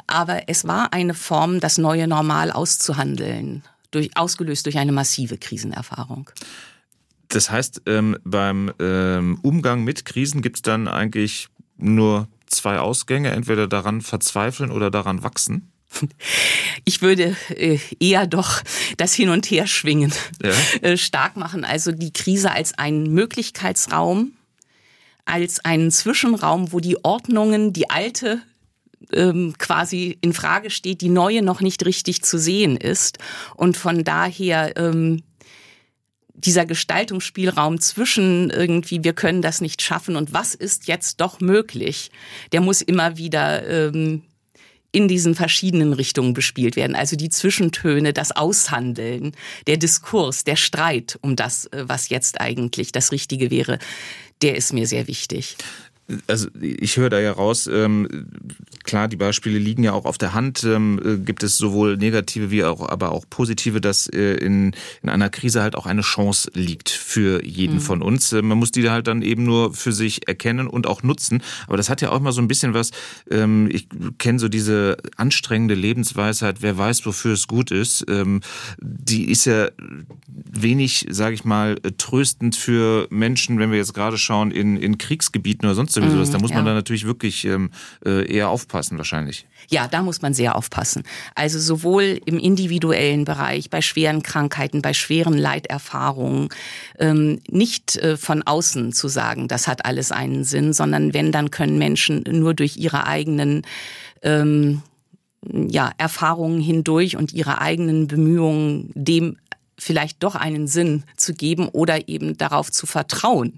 Aber 0.08 0.50
es 0.50 0.66
war 0.66 0.92
eine 0.92 1.14
Form, 1.14 1.60
das 1.60 1.78
neue 1.78 2.08
Normal 2.08 2.52
auszuhandeln, 2.52 3.62
durch, 3.92 4.10
ausgelöst 4.18 4.66
durch 4.66 4.80
eine 4.80 4.92
massive 4.92 5.38
Krisenerfahrung. 5.38 6.32
Das 7.28 7.52
heißt, 7.52 7.84
ähm, 7.86 8.18
beim 8.24 8.74
ähm, 8.80 9.38
Umgang 9.44 9.84
mit 9.84 10.04
Krisen 10.04 10.42
gibt 10.42 10.56
es 10.56 10.62
dann 10.64 10.88
eigentlich 10.88 11.50
nur 11.78 12.28
zwei 12.48 12.80
Ausgänge, 12.80 13.30
entweder 13.30 13.68
daran 13.68 14.02
verzweifeln 14.02 14.72
oder 14.72 14.90
daran 14.90 15.22
wachsen? 15.22 15.72
Ich 16.86 17.02
würde 17.02 17.36
äh, 17.50 17.80
eher 18.00 18.28
doch 18.28 18.62
das 18.98 19.14
Hin- 19.14 19.30
und 19.30 19.50
Herschwingen 19.50 20.14
ja. 20.44 20.52
Äh, 20.82 20.98
stark 20.98 21.36
machen. 21.36 21.66
Also 21.66 21.92
die 21.92 22.14
Krise 22.14 22.52
als 22.52 22.78
einen 22.78 23.14
Möglichkeitsraum, 23.14 24.34
als 25.26 25.64
einen 25.66 25.92
Zwischenraum, 25.92 26.72
wo 26.72 26.80
die 26.80 27.04
Ordnungen, 27.04 27.74
die 27.74 27.90
alte 27.90 28.42
ähm, 29.14 29.56
quasi 29.58 30.18
in 30.22 30.34
Frage 30.34 30.70
steht, 30.70 31.02
die 31.02 31.10
neue 31.10 31.42
noch 31.42 31.62
nicht 31.62 31.86
richtig 31.86 32.22
zu 32.24 32.38
sehen 32.38 32.78
ist. 32.78 33.18
Und 33.56 33.78
von 33.78 34.04
daher 34.04 34.78
ähm, 34.78 35.24
dieser 36.34 36.66
Gestaltungsspielraum 36.66 37.82
zwischen 37.82 38.50
irgendwie, 38.50 39.04
wir 39.04 39.14
können 39.14 39.42
das 39.42 39.62
nicht 39.62 39.82
schaffen 39.82 40.16
und 40.16 40.34
was 40.34 40.56
ist 40.56 40.88
jetzt 40.88 41.20
doch 41.20 41.42
möglich, 41.42 42.12
der 42.54 42.62
muss 42.62 42.82
immer 42.82 43.18
wieder 43.18 43.68
ähm, 43.68 44.24
in 44.92 45.08
diesen 45.08 45.36
verschiedenen 45.36 45.94
Richtungen 45.94 46.34
bespielt 46.34 46.76
werden. 46.76 46.96
Also 46.96 47.16
die 47.16 47.30
Zwischentöne, 47.30 48.14
das 48.14 48.32
Aushandeln, 48.32 49.34
der 49.68 49.78
Diskurs, 49.78 50.44
der 50.44 50.56
Streit 50.56 51.18
um 51.22 51.36
das, 51.36 51.66
äh, 51.68 51.86
was 51.88 52.10
jetzt 52.10 52.42
eigentlich 52.42 52.92
das 52.92 53.12
Richtige 53.12 53.52
wäre, 53.52 53.80
der 54.42 54.56
ist 54.56 54.74
mir 54.74 54.88
sehr 54.88 55.08
wichtig. 55.08 55.58
Also 56.28 56.48
ich 56.60 56.98
höre 56.98 57.10
da 57.10 57.20
ja 57.20 57.32
raus, 57.32 57.68
ähm, 57.72 58.08
klar, 58.84 59.08
die 59.08 59.16
Beispiele 59.16 59.60
liegen 59.60 59.84
ja 59.84 59.94
auch 59.94 60.06
auf 60.06 60.18
der 60.18 60.34
Hand. 60.34 60.64
Ähm, 60.64 61.00
äh, 61.04 61.18
gibt 61.18 61.44
es 61.44 61.58
sowohl 61.58 61.98
negative 61.98 62.50
wie 62.50 62.64
auch, 62.64 62.88
aber 62.88 63.12
auch 63.12 63.26
positive, 63.30 63.82
dass 63.82 64.08
äh, 64.08 64.34
in, 64.36 64.74
in 65.04 65.10
einer 65.10 65.30
Krise 65.30 65.62
halt 65.62 65.76
auch 65.76 65.86
eine 65.86 66.02
Chance 66.02 66.50
liegt 66.56 66.90
für 66.90 67.46
jeden 67.46 67.76
mhm. 67.76 67.82
von 67.82 68.02
uns. 68.02 68.34
Äh, 68.34 68.42
man 68.42 68.58
muss 68.58 68.72
die 68.72 68.90
halt 68.90 69.08
dann 69.08 69.22
eben 69.22 69.44
nur 69.44 69.74
für 69.74 69.92
sich 69.92 70.28
erkennen 70.28 70.68
und 70.68 70.88
auch 70.88 71.04
nutzen. 71.04 71.44
Aber 71.68 71.78
das 71.78 71.90
hat 71.90 72.02
ja 72.02 72.12
auch 72.12 72.20
mal 72.20 72.32
so 72.32 72.42
ein 72.42 72.48
bisschen 72.48 72.74
was, 72.74 72.92
ähm, 73.30 73.70
ich 73.72 73.88
kenne 74.18 74.40
so 74.40 74.48
diese 74.48 74.98
anstrengende 75.18 75.76
Lebensweisheit, 75.76 76.62
wer 76.62 76.78
weiß, 76.78 77.06
wofür 77.06 77.34
es 77.34 77.48
gut 77.48 77.72
ist. 77.72 78.06
Ähm, 78.10 78.42
die 78.80 79.30
ist 79.30 79.46
ja 79.46 79.70
wenig, 80.28 81.06
sage 81.10 81.36
ich 81.36 81.46
mal, 81.46 81.76
tröstend 81.98 82.56
für 82.56 83.08
Menschen, 83.12 83.60
wenn 83.60 83.72
wir 83.72 83.78
jetzt 83.78 83.94
gerade 83.94 84.18
schauen, 84.18 84.52
in, 84.52 84.78
in 84.78 84.98
Kriegsgebieten 84.98 85.68
oder 85.68 85.76
sonst 85.76 85.99
irgendwie 86.00 86.16
mhm, 86.16 86.20
sowas. 86.20 86.32
Da 86.32 86.40
muss 86.40 86.52
ja. 86.52 86.58
man 86.58 86.66
dann 86.66 86.76
natürlich 86.76 87.06
wirklich 87.06 87.46
ähm, 87.46 87.72
äh, 88.06 88.26
eher 88.32 88.50
aufpassen 88.50 88.98
wahrscheinlich. 88.98 89.46
Ja, 89.70 89.88
da 89.88 90.02
muss 90.02 90.22
man 90.22 90.34
sehr 90.34 90.56
aufpassen. 90.56 91.04
Also 91.36 91.60
sowohl 91.60 92.20
im 92.26 92.40
individuellen 92.40 93.26
Bereich, 93.26 93.70
bei 93.70 93.82
schweren 93.82 94.24
Krankheiten, 94.24 94.82
bei 94.82 94.94
schweren 94.94 95.38
Leiterfahrungen, 95.38 96.50
ähm, 96.98 97.42
nicht 97.50 97.98
äh, 97.98 98.18
von 98.18 98.44
außen 98.44 98.94
zu 98.94 99.08
sagen, 99.08 99.48
das 99.48 99.68
hat 99.68 99.86
alles 99.86 100.12
einen 100.12 100.44
Sinn, 100.44 100.74
sondern 100.74 101.14
wenn, 101.14 101.32
dann 101.32 101.52
können 101.52 101.78
Menschen 101.78 102.24
nur 102.28 102.54
durch 102.54 102.78
ihre 102.78 103.06
eigenen 103.06 103.64
ähm, 104.24 104.82
ja, 105.48 105.92
Erfahrungen 105.98 106.60
hindurch 106.62 107.16
und 107.16 107.34
ihre 107.34 107.62
eigenen 107.62 108.08
Bemühungen 108.08 108.92
dem 108.94 109.38
vielleicht 109.80 110.22
doch 110.24 110.36
einen 110.36 110.68
Sinn 110.68 111.04
zu 111.18 111.34
geben 111.34 111.68
oder 111.70 112.08
eben 112.08 112.38
darauf 112.38 112.72
zu 112.72 112.86
vertrauen, 112.86 113.54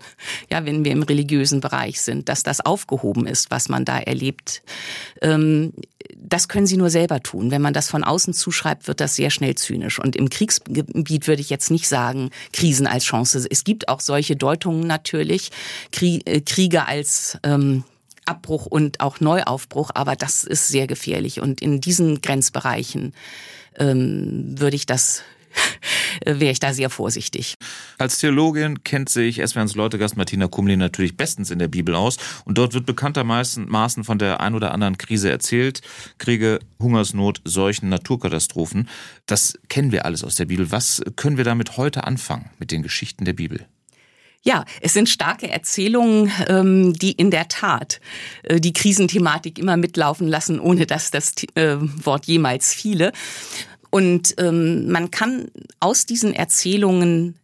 ja, 0.50 0.66
wenn 0.66 0.86
wir 0.86 0.92
im 0.92 1.04
religiösen 1.04 1.60
Bereich 1.60 2.02
sind, 2.02 2.30
dass 2.30 2.44
das 2.44 2.62
aufgehoben 2.62 3.28
ist, 3.28 3.52
was 3.52 3.68
man 3.68 3.86
da 3.86 4.00
erlebt. 4.00 4.62
Ähm, 5.22 5.74
das 6.16 6.48
können 6.48 6.68
sie 6.68 6.78
nur 6.78 6.90
selber 6.90 7.22
tun. 7.22 7.52
Wenn 7.52 7.62
man 7.62 7.74
das 7.74 7.90
von 7.90 8.04
außen 8.04 8.34
zuschreibt, 8.34 8.88
wird 8.88 9.00
das 9.00 9.16
sehr 9.16 9.30
schnell 9.30 9.56
zynisch. 9.56 10.00
Und 10.00 10.16
im 10.16 10.30
Kriegsgebiet 10.30 11.28
würde 11.28 11.42
ich 11.42 11.50
jetzt 11.50 11.72
nicht 11.72 11.88
sagen, 11.88 12.30
Krisen 12.54 12.88
als 12.88 13.04
Chance. 13.04 13.46
Es 13.50 13.64
gibt 13.64 13.90
auch 13.90 14.00
solche 14.00 14.36
Deutungen 14.36 14.88
natürlich, 14.88 15.52
äh, 16.02 16.42
Kriege 16.42 16.86
als 16.86 17.38
ähm, 17.44 17.84
Abbruch 18.26 18.66
und 18.66 19.00
auch 19.00 19.20
Neuaufbruch, 19.20 19.92
aber 19.94 20.16
das 20.16 20.44
ist 20.44 20.68
sehr 20.68 20.88
gefährlich. 20.88 21.42
Und 21.42 21.62
in 21.62 21.82
diesen 21.82 22.22
Grenzbereichen 22.22 23.14
ähm, 23.78 24.60
würde 24.60 24.76
ich 24.76 24.86
das 24.86 25.24
wäre 26.26 26.52
ich 26.52 26.60
da 26.60 26.74
sehr 26.74 26.90
vorsichtig. 26.90 27.56
Als 27.98 28.20
Theologin 28.20 28.84
kennt 28.84 29.10
sich 29.10 29.40
Esverns 29.40 29.76
Leutegast 29.76 30.18
Martina 30.18 30.48
Kumli 30.48 30.78
natürlich 30.78 31.18
bestens 31.18 31.52
in 31.52 31.60
der 31.60 31.68
Bibel 31.68 31.96
aus 31.96 32.18
und 32.46 32.58
dort 32.58 32.74
wird 32.74 32.86
bekanntermaßen 32.86 33.68
von 34.04 34.20
der 34.20 34.42
ein 34.42 34.56
oder 34.56 34.72
anderen 34.72 34.98
Krise 34.98 35.30
erzählt. 35.30 35.82
Kriege, 36.18 36.60
Hungersnot, 36.80 37.42
Seuchen, 37.46 37.90
Naturkatastrophen. 37.90 38.90
Das 39.26 39.58
kennen 39.70 39.92
wir 39.92 40.06
alles 40.06 40.24
aus 40.24 40.36
der 40.36 40.46
Bibel. 40.46 40.72
Was 40.72 41.02
können 41.16 41.38
wir 41.38 41.44
damit 41.44 41.78
heute 41.78 42.04
anfangen 42.04 42.50
mit 42.60 42.72
den 42.72 42.84
Geschichten 42.84 43.26
der 43.26 43.34
Bibel? 43.34 43.66
Ja, 44.44 44.66
es 44.82 44.94
sind 44.94 45.08
starke 45.08 45.52
Erzählungen, 45.52 46.32
ähm, 46.48 46.94
die 46.94 47.12
in 47.12 47.30
der 47.30 47.48
Tat 47.48 48.02
äh, 48.42 48.60
die 48.60 48.74
Krisenthematik 48.74 49.60
immer 49.60 49.78
mitlaufen 49.78 50.28
lassen, 50.28 50.60
ohne 50.60 50.88
dass 50.88 51.12
das 51.12 51.36
äh, 51.54 51.78
Wort 51.80 52.26
jemals 52.26 52.74
fiele. 52.74 53.12
Und 53.92 54.36
ähm, 54.40 54.90
man 54.92 55.12
kann 55.12 55.52
aus 55.80 56.06
diesen 56.06 56.34
Erzählungen 56.34 57.36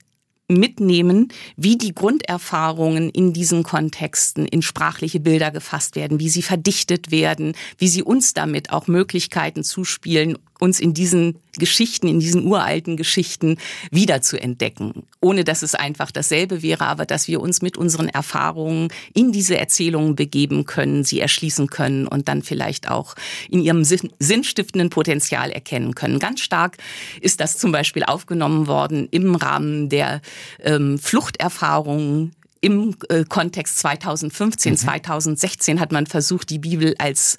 mitnehmen, 0.50 1.28
wie 1.58 1.78
die 1.78 1.94
Grunderfahrungen 1.94 3.10
in 3.10 3.34
diesen 3.34 3.64
Kontexten 3.64 4.46
in 4.46 4.62
sprachliche 4.62 5.20
Bilder 5.20 5.52
gefasst 5.52 5.96
werden, 5.96 6.20
wie 6.20 6.30
sie 6.30 6.42
verdichtet 6.42 7.12
werden, 7.12 7.54
wie 7.78 7.90
sie 7.90 8.02
uns 8.02 8.34
damit 8.34 8.72
auch 8.72 8.88
Möglichkeiten 8.88 9.64
zuspielen, 9.64 10.38
uns 10.60 10.80
in 10.80 10.94
diesen 10.94 11.40
Geschichten, 11.58 12.08
in 12.08 12.20
diesen 12.20 12.46
uralten 12.46 12.98
Geschichten 12.98 13.58
wieder 13.92 14.22
zu 14.22 14.40
entdecken. 14.40 15.04
Ohne 15.22 15.44
dass 15.44 15.64
es 15.64 15.76
einfach 15.76 16.12
dasselbe 16.12 16.62
wäre, 16.62 16.86
aber 16.86 17.06
dass 17.06 17.28
wir 17.28 17.42
uns 17.42 17.62
mit 17.62 17.78
unseren 17.78 18.10
Erfahrungen 18.10 18.90
in 19.14 19.32
diese 19.32 19.58
Erzählungen 19.58 20.16
begeben 20.16 20.66
können, 20.66 21.04
sie 21.04 21.20
erschließen 21.20 21.68
können 21.68 22.08
und 22.08 22.28
dann 22.28 22.44
vielleicht 22.44 22.90
auch 22.90 23.16
in 23.50 23.62
ihrem 23.62 23.84
sinnstiftenden 23.84 24.90
Potenzial 24.90 25.52
erkennen 25.52 25.96
können. 25.96 26.20
Ganz 26.20 26.42
stark 26.42 26.78
ist 27.22 27.40
das 27.40 27.58
zum 27.58 27.72
Beispiel 27.72 28.04
aufgenommen 28.04 28.68
worden 28.68 29.08
im 29.12 29.36
Rahmen 29.36 29.90
der 29.90 30.22
ähm, 30.64 31.00
Fluchterfahrungen 31.00 32.34
im 32.62 32.96
äh, 33.10 33.24
Kontext 33.24 33.80
2015, 33.80 34.74
mhm. 34.74 34.78
2016 34.78 35.80
hat 35.80 35.92
man 35.92 36.08
versucht, 36.08 36.50
die 36.50 36.60
Bibel 36.60 36.96
als 36.98 37.38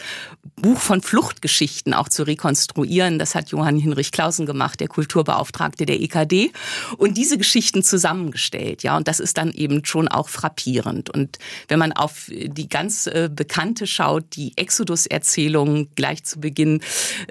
Buch 0.57 0.79
von 0.79 1.03
Fluchtgeschichten 1.03 1.95
auch 1.95 2.09
zu 2.09 2.25
rekonstruieren. 2.25 3.19
Das 3.19 3.35
hat 3.35 3.51
Johann 3.51 3.79
Hinrich 3.79 4.13
Clausen 4.13 4.47
gemacht, 4.47 4.81
der 4.81 4.89
Kulturbeauftragte 4.89 5.87
der 5.87 6.01
EKD, 6.01 6.53
und 6.97 7.17
diese 7.17 7.39
Geschichten 7.39 7.83
zusammengestellt. 7.83 8.83
Ja, 8.83 8.97
und 8.97 9.09
das 9.09 9.21
ist 9.21 9.39
dann 9.39 9.53
eben 9.53 9.85
schon 9.85 10.09
auch 10.09 10.29
frappierend. 10.29 11.11
Und 11.11 11.39
wenn 11.69 11.79
man 11.79 11.93
auf 11.93 12.27
die 12.29 12.69
ganz 12.69 13.07
äh, 13.07 13.29
bekannte 13.33 13.87
schaut, 13.87 14.25
die 14.37 14.53
Exodus-Erzählung 14.57 15.89
gleich 15.95 16.25
zu 16.25 16.41
Beginn, 16.41 16.81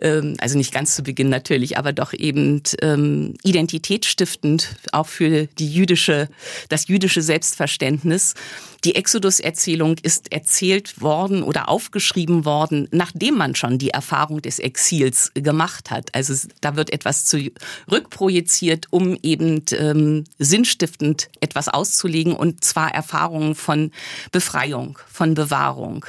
ähm, 0.01 0.35
also 0.39 0.57
nicht 0.57 0.73
ganz 0.73 0.95
zu 0.95 1.03
Beginn 1.03 1.29
natürlich, 1.29 1.77
aber 1.77 1.93
doch 1.93 2.13
eben 2.13 2.61
ähm, 2.81 3.33
identitätsstiftend 3.43 4.75
auch 4.91 5.07
für 5.07 5.47
die 5.47 5.71
jüdische, 5.71 6.29
das 6.69 6.87
jüdische 6.87 7.21
Selbstverständnis 7.21 7.76
Verständnis. 7.77 8.33
Die 8.83 8.95
Exodus-Erzählung 8.95 9.97
ist 10.01 10.31
erzählt 10.31 10.99
worden 10.99 11.43
oder 11.43 11.69
aufgeschrieben 11.69 12.43
worden, 12.43 12.87
nachdem 12.91 13.37
man 13.37 13.53
schon 13.53 13.77
die 13.77 13.91
Erfahrung 13.91 14.41
des 14.41 14.57
Exils 14.57 15.31
gemacht 15.35 15.91
hat. 15.91 16.13
Also 16.15 16.33
da 16.61 16.75
wird 16.75 16.91
etwas 16.91 17.25
zurückprojiziert, 17.25 18.87
um 18.89 19.15
eben 19.21 19.63
ähm, 19.71 20.23
sinnstiftend 20.39 21.29
etwas 21.39 21.67
auszulegen 21.69 22.33
und 22.33 22.63
zwar 22.63 22.93
Erfahrungen 22.93 23.53
von 23.53 23.91
Befreiung, 24.31 24.97
von 25.07 25.35
Bewahrung 25.35 26.05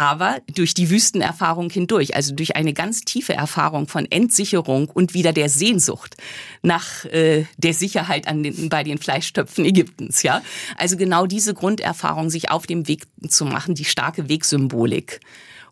aber 0.00 0.40
durch 0.54 0.72
die 0.72 0.88
Wüstenerfahrung 0.88 1.68
hindurch, 1.68 2.16
also 2.16 2.34
durch 2.34 2.56
eine 2.56 2.72
ganz 2.72 3.02
tiefe 3.02 3.34
Erfahrung 3.34 3.86
von 3.86 4.10
Entsicherung 4.10 4.88
und 4.88 5.12
wieder 5.12 5.34
der 5.34 5.50
Sehnsucht 5.50 6.16
nach 6.62 7.04
äh, 7.04 7.44
der 7.58 7.74
Sicherheit 7.74 8.26
an 8.26 8.42
den, 8.42 8.70
bei 8.70 8.82
den 8.82 8.96
Fleischtöpfen 8.96 9.66
Ägyptens. 9.66 10.22
Ja, 10.22 10.40
also 10.78 10.96
genau 10.96 11.26
diese 11.26 11.52
Grunderfahrung, 11.52 12.30
sich 12.30 12.50
auf 12.50 12.66
dem 12.66 12.88
Weg 12.88 13.08
zu 13.28 13.44
machen, 13.44 13.74
die 13.74 13.84
starke 13.84 14.30
Wegsymbolik 14.30 15.20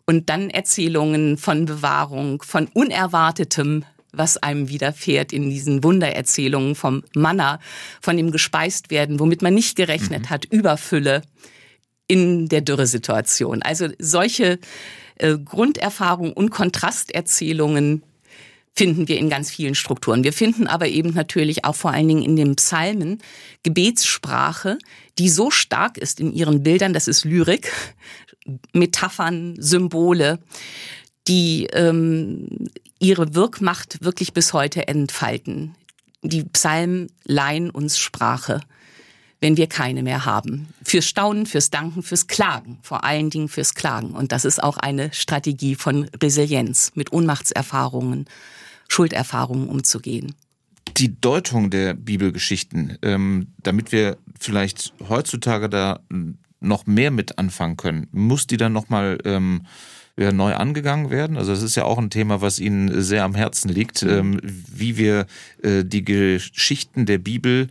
und 0.05 0.29
dann 0.29 0.51
Erzählungen 0.51 1.39
von 1.39 1.65
Bewahrung, 1.65 2.43
von 2.43 2.67
Unerwartetem, 2.67 3.83
was 4.11 4.37
einem 4.37 4.69
widerfährt 4.69 5.33
in 5.33 5.49
diesen 5.49 5.83
Wundererzählungen 5.83 6.75
vom 6.75 7.03
Manna, 7.15 7.59
von 7.99 8.15
dem 8.15 8.29
gespeist 8.29 8.91
werden, 8.91 9.19
womit 9.19 9.41
man 9.41 9.55
nicht 9.55 9.75
gerechnet 9.75 10.25
mhm. 10.25 10.29
hat, 10.29 10.45
Überfülle 10.45 11.23
in 12.09 12.49
der 12.49 12.61
Dürresituation. 12.61 13.61
Also 13.61 13.87
solche 13.99 14.59
äh, 15.15 15.37
Grunderfahrungen 15.37 16.33
und 16.33 16.49
Kontrasterzählungen 16.49 18.03
finden 18.75 19.07
wir 19.07 19.17
in 19.17 19.29
ganz 19.29 19.51
vielen 19.51 19.75
Strukturen. 19.75 20.23
Wir 20.23 20.33
finden 20.33 20.67
aber 20.67 20.87
eben 20.87 21.13
natürlich 21.13 21.65
auch 21.65 21.75
vor 21.75 21.91
allen 21.91 22.07
Dingen 22.07 22.23
in 22.23 22.35
den 22.35 22.55
Psalmen 22.55 23.19
Gebetssprache, 23.63 24.77
die 25.17 25.29
so 25.29 25.51
stark 25.51 25.97
ist 25.97 26.19
in 26.19 26.33
ihren 26.33 26.63
Bildern, 26.63 26.93
das 26.93 27.07
ist 27.07 27.25
Lyrik, 27.25 27.71
Metaphern, 28.73 29.55
Symbole, 29.59 30.39
die 31.27 31.67
ähm, 31.73 32.69
ihre 32.99 33.35
Wirkmacht 33.35 34.03
wirklich 34.03 34.33
bis 34.33 34.53
heute 34.53 34.87
entfalten. 34.87 35.75
Die 36.23 36.43
Psalmen 36.43 37.07
leihen 37.25 37.69
uns 37.69 37.99
Sprache 37.99 38.61
wenn 39.41 39.57
wir 39.57 39.67
keine 39.67 40.03
mehr 40.03 40.25
haben. 40.25 40.67
Fürs 40.83 41.05
Staunen, 41.05 41.45
fürs 41.45 41.69
Danken, 41.69 42.03
fürs 42.03 42.27
Klagen, 42.27 42.79
vor 42.81 43.03
allen 43.03 43.29
Dingen 43.29 43.47
fürs 43.47 43.73
Klagen. 43.73 44.11
Und 44.11 44.31
das 44.31 44.45
ist 44.45 44.61
auch 44.61 44.77
eine 44.77 45.13
Strategie 45.13 45.75
von 45.75 46.09
Resilienz, 46.21 46.91
mit 46.95 47.13
Ohnmachtserfahrungen, 47.13 48.25
Schulderfahrungen 48.89 49.69
umzugehen. 49.69 50.35
Die 50.97 51.19
Deutung 51.21 51.69
der 51.69 51.93
Bibelgeschichten, 51.93 52.97
ähm, 53.01 53.47
damit 53.63 53.91
wir 53.91 54.17
vielleicht 54.39 54.93
heutzutage 55.07 55.69
da 55.69 56.01
noch 56.59 56.85
mehr 56.87 57.11
mit 57.11 57.37
anfangen 57.37 57.77
können, 57.77 58.07
muss 58.11 58.47
die 58.47 58.57
dann 58.57 58.73
nochmal 58.73 59.19
ähm, 59.23 59.61
neu 60.17 60.53
angegangen 60.53 61.09
werden? 61.09 61.37
Also 61.37 61.51
das 61.51 61.63
ist 61.63 61.75
ja 61.75 61.85
auch 61.85 61.97
ein 61.97 62.09
Thema, 62.09 62.41
was 62.41 62.59
Ihnen 62.59 63.01
sehr 63.01 63.23
am 63.23 63.35
Herzen 63.35 63.69
liegt, 63.69 64.03
mhm. 64.03 64.09
ähm, 64.09 64.41
wie 64.43 64.97
wir 64.97 65.25
äh, 65.63 65.85
die 65.85 66.03
Geschichten 66.03 67.05
der 67.05 67.19
Bibel 67.19 67.69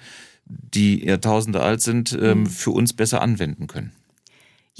die 0.48 1.04
Jahrtausende 1.04 1.60
alt 1.60 1.80
sind, 1.80 2.16
ähm, 2.20 2.40
mhm. 2.40 2.46
für 2.46 2.70
uns 2.70 2.92
besser 2.92 3.20
anwenden 3.20 3.66
können. 3.66 3.92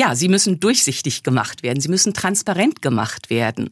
Ja, 0.01 0.15
sie 0.15 0.29
müssen 0.29 0.61
durchsichtig 0.61 1.25
gemacht 1.25 1.65
werden, 1.65 1.81
sie 1.81 1.89
müssen 1.89 2.15
transparent 2.15 2.83
gemacht 2.83 3.31
werden, 3.31 3.71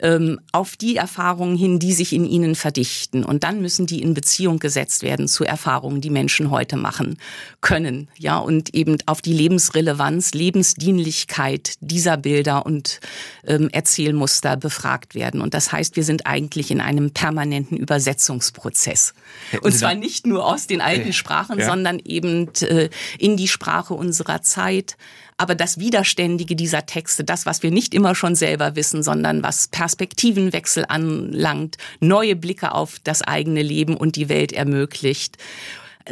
ähm, 0.00 0.40
auf 0.50 0.76
die 0.76 0.96
Erfahrungen 0.96 1.56
hin, 1.56 1.78
die 1.78 1.92
sich 1.92 2.12
in 2.12 2.24
ihnen 2.24 2.56
verdichten. 2.56 3.24
Und 3.24 3.44
dann 3.44 3.62
müssen 3.62 3.86
die 3.86 4.02
in 4.02 4.12
Beziehung 4.12 4.58
gesetzt 4.58 5.04
werden 5.04 5.28
zu 5.28 5.44
Erfahrungen, 5.44 6.00
die 6.00 6.10
Menschen 6.10 6.50
heute 6.50 6.76
machen 6.76 7.18
können. 7.60 8.08
Ja, 8.18 8.38
und 8.38 8.74
eben 8.74 8.98
auf 9.06 9.22
die 9.22 9.32
Lebensrelevanz, 9.32 10.32
Lebensdienlichkeit 10.32 11.74
dieser 11.80 12.16
Bilder 12.16 12.66
und 12.66 12.98
ähm, 13.46 13.68
Erzählmuster 13.70 14.56
befragt 14.56 15.14
werden. 15.14 15.40
Und 15.40 15.54
das 15.54 15.70
heißt, 15.70 15.94
wir 15.94 16.04
sind 16.04 16.26
eigentlich 16.26 16.72
in 16.72 16.80
einem 16.80 17.12
permanenten 17.12 17.76
Übersetzungsprozess. 17.76 19.14
Hätten 19.50 19.64
und 19.64 19.72
zwar 19.72 19.94
nicht 19.94 20.26
nur 20.26 20.46
aus 20.46 20.66
den 20.66 20.80
alten 20.80 21.12
Sprachen, 21.12 21.60
ja. 21.60 21.66
sondern 21.66 22.00
eben 22.04 22.52
äh, 22.62 22.88
in 23.20 23.36
die 23.36 23.46
Sprache 23.46 23.94
unserer 23.94 24.42
Zeit 24.42 24.96
aber 25.40 25.54
das 25.54 25.78
Widerständige 25.78 26.54
dieser 26.54 26.84
Texte, 26.84 27.24
das, 27.24 27.46
was 27.46 27.62
wir 27.62 27.70
nicht 27.70 27.94
immer 27.94 28.14
schon 28.14 28.34
selber 28.34 28.76
wissen, 28.76 29.02
sondern 29.02 29.42
was 29.42 29.68
Perspektivenwechsel 29.68 30.84
anlangt, 30.86 31.78
neue 31.98 32.36
Blicke 32.36 32.72
auf 32.72 32.98
das 33.04 33.22
eigene 33.22 33.62
Leben 33.62 33.96
und 33.96 34.16
die 34.16 34.28
Welt 34.28 34.52
ermöglicht 34.52 35.38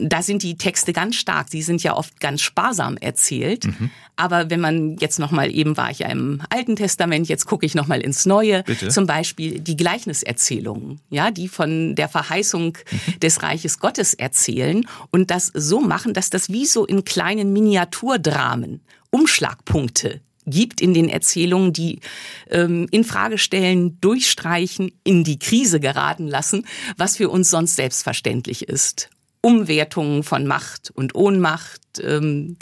da 0.01 0.23
sind 0.23 0.43
die 0.43 0.57
Texte 0.57 0.93
ganz 0.93 1.17
stark. 1.17 1.49
Sie 1.49 1.63
sind 1.63 1.83
ja 1.83 1.97
oft 1.97 2.21
ganz 2.21 2.43
sparsam 2.43 2.97
erzählt. 2.99 3.65
Mhm. 3.65 3.91
Aber 4.17 4.51
wenn 4.51 4.61
man 4.61 4.97
jetzt 4.99 5.19
noch 5.19 5.31
mal 5.31 5.53
eben 5.53 5.77
war 5.77 5.91
ich 5.91 6.01
ja 6.01 6.09
im 6.09 6.43
Alten 6.51 6.77
Testament, 6.77 7.29
jetzt 7.29 7.47
gucke 7.47 7.65
ich 7.65 7.75
noch 7.75 7.87
mal 7.87 8.01
ins 8.01 8.27
Neue. 8.27 8.65
Bitte? 8.65 8.89
Zum 8.89 9.07
Beispiel 9.07 9.61
die 9.61 9.77
Gleichniserzählungen, 9.77 11.01
ja, 11.09 11.31
die 11.31 11.49
von 11.49 11.95
der 11.95 12.09
Verheißung 12.09 12.77
mhm. 12.91 13.21
des 13.21 13.43
Reiches 13.43 13.79
Gottes 13.79 14.15
erzählen 14.15 14.87
und 15.11 15.31
das 15.31 15.51
so 15.55 15.81
machen, 15.81 16.15
dass 16.15 16.31
das 16.31 16.51
wie 16.51 16.67
so 16.67 16.85
in 16.85 17.05
kleinen 17.05 17.53
Miniaturdramen 17.53 18.81
Umschlagpunkte 19.11 20.21
gibt 20.51 20.81
in 20.81 20.95
den 20.95 21.09
Erzählungen, 21.09 21.73
die 21.73 22.01
ähm, 22.49 22.87
in 22.91 23.05
Frage 23.05 23.39
stellen, 23.39 24.01
durchstreichen, 24.01 24.93
in 25.05 25.25
die 25.25 25.39
Krise 25.39 25.81
geraten 25.81 26.27
lassen, 26.27 26.67
was 26.97 27.17
für 27.17 27.29
uns 27.29 27.51
sonst 27.51 27.77
selbstverständlich 27.77 28.69
ist. 28.69 29.11
Umwertungen 29.41 30.25
von 30.25 30.47
Macht 30.47 30.91
und 30.95 31.15
Ohnmacht, 31.15 31.81
ähm, 32.03 32.57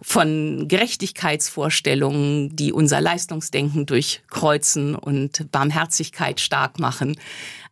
von 0.00 0.68
Gerechtigkeitsvorstellungen, 0.68 2.56
die 2.56 2.72
unser 2.72 3.00
Leistungsdenken 3.00 3.84
durchkreuzen 3.84 4.94
und 4.94 5.50
Barmherzigkeit 5.52 6.40
stark 6.40 6.78
machen. 6.78 7.16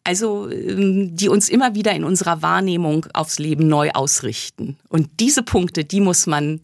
Also 0.04 0.50
ähm, 0.50 1.16
die 1.16 1.28
uns 1.28 1.48
immer 1.48 1.74
wieder 1.74 1.92
in 1.92 2.04
unserer 2.04 2.42
Wahrnehmung 2.42 3.06
aufs 3.14 3.38
Leben 3.38 3.68
neu 3.68 3.90
ausrichten. 3.92 4.76
Und 4.88 5.08
diese 5.20 5.42
Punkte, 5.42 5.84
die 5.84 6.00
muss 6.00 6.26
man 6.26 6.60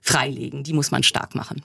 freilegen. 0.00 0.62
Die 0.62 0.72
muss 0.72 0.90
man 0.90 1.02
stark 1.02 1.34
machen. 1.34 1.62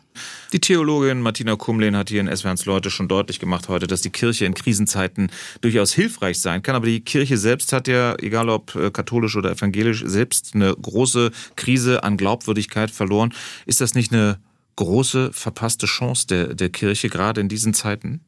Die 0.51 0.59
Theologin 0.59 1.21
Martina 1.21 1.55
Kumlin 1.55 1.95
hat 1.95 2.09
hier 2.09 2.21
in 2.21 2.35
SWRs 2.35 2.65
Leute 2.65 2.91
schon 2.91 3.07
deutlich 3.07 3.39
gemacht 3.39 3.69
heute, 3.69 3.87
dass 3.87 4.01
die 4.01 4.09
Kirche 4.09 4.45
in 4.45 4.53
Krisenzeiten 4.53 5.31
durchaus 5.61 5.93
hilfreich 5.93 6.39
sein 6.39 6.61
kann. 6.61 6.75
Aber 6.75 6.85
die 6.85 7.01
Kirche 7.01 7.37
selbst 7.37 7.71
hat 7.73 7.87
ja, 7.87 8.15
egal 8.19 8.49
ob 8.49 8.75
äh, 8.75 8.91
katholisch 8.91 9.35
oder 9.35 9.51
evangelisch, 9.51 10.03
selbst 10.05 10.53
eine 10.53 10.75
große 10.75 11.31
Krise 11.55 12.03
an 12.03 12.17
Glaubwürdigkeit 12.17 12.91
verloren. 12.91 13.33
Ist 13.65 13.81
das 13.81 13.95
nicht 13.95 14.11
eine 14.11 14.39
große 14.75 15.31
verpasste 15.31 15.85
Chance 15.85 16.27
der, 16.27 16.53
der 16.53 16.69
Kirche, 16.69 17.09
gerade 17.09 17.41
in 17.41 17.49
diesen 17.49 17.73
Zeiten? 17.73 18.21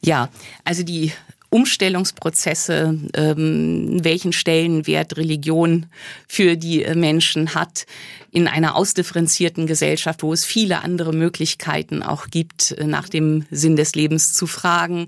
Ja, 0.00 0.28
also 0.64 0.84
die 0.84 1.12
Umstellungsprozesse, 1.50 2.98
ähm, 3.14 4.04
welchen 4.04 4.32
Stellenwert 4.32 5.16
Religion 5.16 5.86
für 6.26 6.56
die 6.56 6.82
äh, 6.82 6.94
Menschen 6.94 7.54
hat 7.54 7.86
in 8.30 8.46
einer 8.46 8.76
ausdifferenzierten 8.76 9.66
Gesellschaft, 9.66 10.22
wo 10.22 10.32
es 10.34 10.44
viele 10.44 10.82
andere 10.82 11.14
Möglichkeiten 11.14 12.02
auch 12.02 12.26
gibt, 12.26 12.72
äh, 12.72 12.84
nach 12.84 13.08
dem 13.08 13.46
Sinn 13.50 13.76
des 13.76 13.94
Lebens 13.94 14.34
zu 14.34 14.46
fragen, 14.46 15.06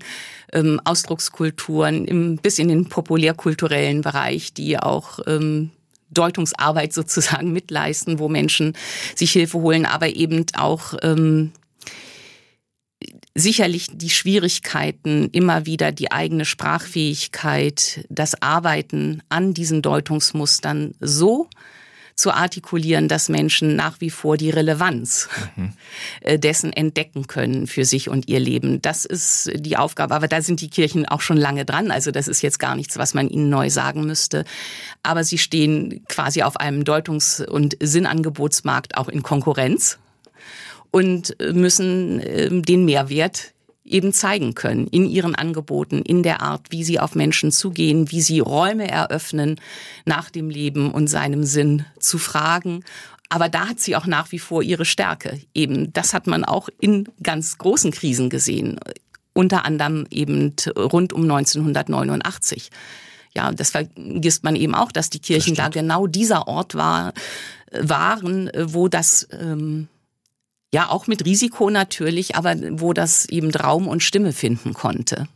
ähm, 0.51 0.81
Ausdruckskulturen 0.83 2.05
im, 2.05 2.37
bis 2.37 2.57
in 2.57 2.69
den 2.69 2.89
populärkulturellen 2.89 4.01
Bereich, 4.01 4.51
die 4.51 4.79
auch 4.79 5.19
ähm, 5.27 5.69
Deutungsarbeit 6.09 6.91
sozusagen 6.93 7.53
mitleisten, 7.53 8.17
wo 8.17 8.29
Menschen 8.29 8.73
sich 9.15 9.31
Hilfe 9.31 9.59
holen, 9.59 9.85
aber 9.85 10.15
eben 10.15 10.45
auch 10.55 10.95
ähm, 11.03 11.51
sicherlich 13.35 13.87
die 13.91 14.09
Schwierigkeiten, 14.09 15.29
immer 15.31 15.65
wieder 15.65 15.91
die 15.91 16.11
eigene 16.11 16.45
Sprachfähigkeit, 16.45 18.05
das 18.09 18.41
Arbeiten 18.41 19.23
an 19.29 19.53
diesen 19.53 19.81
Deutungsmustern 19.81 20.95
so 20.99 21.47
zu 22.15 22.31
artikulieren, 22.31 23.07
dass 23.07 23.29
Menschen 23.29 23.75
nach 23.75 23.99
wie 23.99 24.09
vor 24.09 24.37
die 24.37 24.49
Relevanz 24.49 25.29
mhm. 25.55 25.73
dessen 26.39 26.71
entdecken 26.71 27.25
können 27.27 27.67
für 27.67 27.85
sich 27.85 28.09
und 28.09 28.27
ihr 28.27 28.39
Leben. 28.39 28.81
Das 28.81 29.05
ist 29.05 29.49
die 29.55 29.77
Aufgabe. 29.77 30.13
Aber 30.13 30.27
da 30.27 30.41
sind 30.41 30.61
die 30.61 30.69
Kirchen 30.69 31.07
auch 31.07 31.21
schon 31.21 31.37
lange 31.37 31.65
dran. 31.65 31.89
Also 31.89 32.11
das 32.11 32.27
ist 32.27 32.41
jetzt 32.41 32.59
gar 32.59 32.75
nichts, 32.75 32.97
was 32.97 33.13
man 33.13 33.29
ihnen 33.29 33.49
neu 33.49 33.69
sagen 33.69 34.05
müsste. 34.05 34.45
Aber 35.03 35.23
sie 35.23 35.37
stehen 35.37 36.03
quasi 36.07 36.43
auf 36.43 36.57
einem 36.57 36.83
Deutungs- 36.83 37.43
und 37.43 37.75
Sinnangebotsmarkt 37.81 38.97
auch 38.97 39.07
in 39.07 39.23
Konkurrenz 39.23 39.97
und 40.91 41.35
müssen 41.39 42.21
ähm, 42.23 42.63
den 42.63 42.85
Mehrwert 42.85 43.53
eben 43.83 44.13
zeigen 44.13 44.53
können 44.55 44.87
in 44.87 45.05
ihren 45.05 45.35
Angeboten, 45.35 46.01
in 46.01 46.23
der 46.23 46.41
Art, 46.41 46.67
wie 46.69 46.83
sie 46.83 46.99
auf 46.99 47.15
Menschen 47.15 47.51
zugehen, 47.51 48.11
wie 48.11 48.21
sie 48.21 48.39
Räume 48.39 48.89
eröffnen, 48.89 49.59
nach 50.05 50.29
dem 50.29 50.49
Leben 50.49 50.91
und 50.91 51.07
seinem 51.07 51.43
Sinn 51.43 51.85
zu 51.99 52.17
fragen. 52.17 52.83
Aber 53.29 53.49
da 53.49 53.69
hat 53.69 53.79
sie 53.79 53.95
auch 53.95 54.05
nach 54.05 54.31
wie 54.31 54.39
vor 54.39 54.61
ihre 54.61 54.85
Stärke. 54.85 55.39
Eben, 55.53 55.93
das 55.93 56.13
hat 56.13 56.27
man 56.27 56.43
auch 56.43 56.69
in 56.79 57.07
ganz 57.23 57.57
großen 57.57 57.91
Krisen 57.91 58.29
gesehen. 58.29 58.79
Unter 59.33 59.65
anderem 59.65 60.05
eben 60.09 60.53
rund 60.77 61.13
um 61.13 61.23
1989. 61.23 62.69
Ja, 63.33 63.51
das 63.53 63.69
vergisst 63.69 64.43
man 64.43 64.57
eben 64.57 64.75
auch, 64.75 64.91
dass 64.91 65.09
die 65.09 65.19
Kirchen 65.19 65.55
das 65.55 65.65
da 65.65 65.69
genau 65.69 66.07
dieser 66.07 66.49
Ort 66.49 66.75
war, 66.75 67.13
waren, 67.71 68.51
wo 68.53 68.89
das 68.89 69.29
ähm, 69.31 69.87
ja, 70.73 70.89
auch 70.89 71.07
mit 71.07 71.25
Risiko 71.25 71.69
natürlich, 71.69 72.35
aber 72.35 72.55
wo 72.79 72.93
das 72.93 73.25
eben 73.25 73.51
Raum 73.51 73.87
und 73.87 74.01
Stimme 74.01 74.31
finden 74.31 74.73
konnte. 74.73 75.27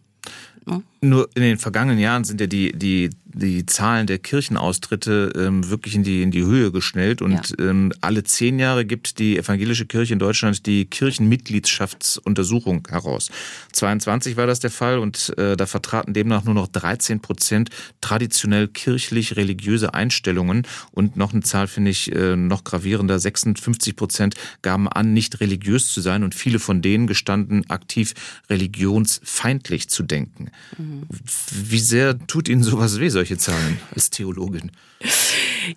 Nur 1.02 1.30
in 1.36 1.44
den 1.44 1.58
vergangenen 1.58 2.00
Jahren 2.00 2.24
sind 2.24 2.42
ja 2.42 2.48
die, 2.48 2.72
die 2.72 3.12
die 3.36 3.66
Zahlen 3.66 4.08
der 4.08 4.20
Kirchenaustritte 4.20 5.34
ähm, 5.36 5.70
wirklich 5.70 5.96
in 5.96 6.04
die, 6.04 6.22
in 6.22 6.32
die 6.32 6.44
Höhe 6.44 6.72
geschnellt. 6.72 7.22
Und 7.22 7.56
ja. 7.58 7.70
ähm, 7.70 7.92
alle 8.02 8.24
zehn 8.24 8.60
Jahre 8.60 8.86
gibt 8.86 9.20
die 9.20 9.38
evangelische 9.38 9.86
Kirche 9.86 10.14
in 10.14 10.20
Deutschland 10.20 10.66
die 10.66 10.86
Kirchenmitgliedschaftsuntersuchung 10.86 12.88
heraus. 12.90 13.30
22 13.74 14.38
war 14.38 14.48
das 14.48 14.60
der 14.60 14.72
Fall 14.72 15.00
und 15.00 15.38
äh, 15.38 15.58
da 15.58 15.66
vertraten 15.66 16.14
demnach 16.14 16.46
nur 16.46 16.54
noch 16.54 16.68
13 16.68 17.20
Prozent 17.20 17.70
traditionell 18.00 18.70
kirchlich-religiöse 18.70 19.94
Einstellungen. 19.94 20.66
Und 20.92 21.18
noch 21.18 21.34
eine 21.34 21.42
Zahl 21.42 21.68
finde 21.68 21.92
ich 21.92 22.16
äh, 22.16 22.36
noch 22.36 22.64
gravierender. 22.64 23.20
56 23.20 23.96
Prozent 23.96 24.36
gaben 24.62 24.88
an, 24.88 25.14
nicht 25.14 25.42
religiös 25.42 25.92
zu 25.92 26.00
sein 26.00 26.24
und 26.24 26.36
viele 26.36 26.60
von 26.60 26.82
denen 26.82 27.08
gestanden 27.08 27.70
aktiv 27.70 28.14
religionsfeindlich 28.50 29.90
zu 29.90 30.04
denken. 30.04 30.52
Mhm. 30.78 31.04
Wie 31.52 31.80
sehr 31.80 32.18
tut 32.28 32.48
Ihnen 32.48 32.64
sowas 32.64 33.00
weh, 33.00 33.10
solche 33.10 33.25
Zahlen 33.38 33.80
als 33.94 34.10
Theologin? 34.10 34.72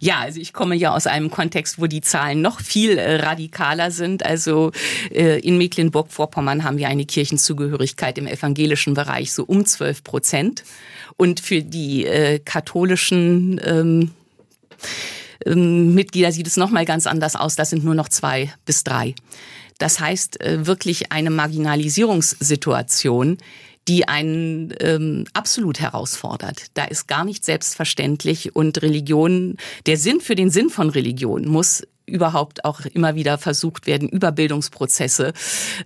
Ja, 0.00 0.20
also 0.20 0.40
ich 0.40 0.52
komme 0.52 0.74
ja 0.74 0.94
aus 0.94 1.06
einem 1.06 1.30
Kontext, 1.30 1.80
wo 1.80 1.87
die 1.87 2.00
Zahlen 2.00 2.42
noch 2.42 2.61
viel 2.61 2.98
äh, 2.98 3.16
radikaler 3.16 3.90
sind. 3.90 4.24
Also 4.24 4.72
äh, 5.11 5.40
in 5.40 5.58
Mecklenburg-Vorpommern 5.58 6.64
haben 6.64 6.78
wir 6.78 6.88
eine 6.88 7.06
Kirchenzugehörigkeit 7.06 8.18
im 8.18 8.26
evangelischen 8.26 8.94
Bereich 8.94 9.32
so 9.32 9.44
um 9.44 9.64
12 9.64 10.04
Prozent. 10.04 10.64
Und 11.16 11.40
für 11.40 11.62
die 11.62 12.06
äh, 12.06 12.38
katholischen 12.38 13.61
ähm, 13.64 14.11
ähm, 15.46 15.94
Mitglieder 15.94 16.32
sieht 16.32 16.46
es 16.46 16.56
nochmal 16.56 16.84
ganz 16.84 17.06
anders 17.06 17.34
aus. 17.34 17.56
Das 17.56 17.70
sind 17.70 17.84
nur 17.84 17.94
noch 17.94 18.08
zwei 18.08 18.52
bis 18.64 18.84
drei. 18.84 19.14
Das 19.78 20.00
heißt 20.00 20.40
wirklich 20.42 21.12
eine 21.12 21.30
Marginalisierungssituation, 21.30 23.38
die 23.88 24.07
einen 24.07 24.74
ähm, 24.81 25.24
absolut 25.33 25.81
herausfordert. 25.81 26.66
Da 26.74 26.85
ist 26.85 27.09
gar 27.09 27.24
nicht 27.24 27.44
selbstverständlich 27.44 28.55
und 28.55 28.83
Religion, 28.83 29.57
der 29.87 29.96
Sinn 29.96 30.20
für 30.20 30.35
den 30.35 30.51
Sinn 30.51 30.68
von 30.68 30.90
Religion 30.90 31.48
muss 31.48 31.83
überhaupt 32.09 32.64
auch 32.64 32.81
immer 32.81 33.14
wieder 33.14 33.38
versucht 33.38 33.87
werden, 33.87 34.09
über 34.09 34.33
Bildungsprozesse 34.33 35.33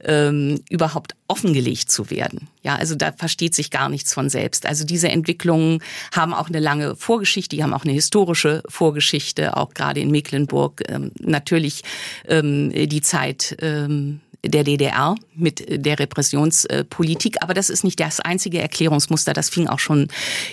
ähm, 0.04 0.60
überhaupt 0.70 1.16
offengelegt 1.28 1.90
zu 1.90 2.10
werden. 2.10 2.48
Ja, 2.62 2.76
also 2.76 2.94
da 2.94 3.12
versteht 3.12 3.54
sich 3.54 3.70
gar 3.70 3.88
nichts 3.88 4.14
von 4.14 4.30
selbst. 4.30 4.66
Also 4.66 4.84
diese 4.84 5.08
Entwicklungen 5.08 5.82
haben 6.14 6.32
auch 6.32 6.48
eine 6.48 6.60
lange 6.60 6.96
Vorgeschichte, 6.96 7.56
die 7.56 7.62
haben 7.62 7.74
auch 7.74 7.84
eine 7.84 7.92
historische 7.92 8.62
Vorgeschichte, 8.68 9.56
auch 9.56 9.74
gerade 9.74 10.00
in 10.00 10.10
Mecklenburg. 10.10 10.82
Ähm, 10.88 11.10
natürlich 11.18 11.82
ähm, 12.28 12.70
die 12.72 13.00
Zeit 13.00 13.56
ähm, 13.60 14.20
der 14.44 14.64
DDR 14.64 15.14
mit 15.34 15.64
der 15.68 15.98
Repressionspolitik. 15.98 17.42
Aber 17.42 17.54
das 17.54 17.70
ist 17.70 17.84
nicht 17.84 18.00
das 18.00 18.20
einzige 18.20 18.60
Erklärungsmuster. 18.60 19.32
Das 19.32 19.48
fing 19.48 19.68
auch 19.68 19.78
schon 19.78 20.08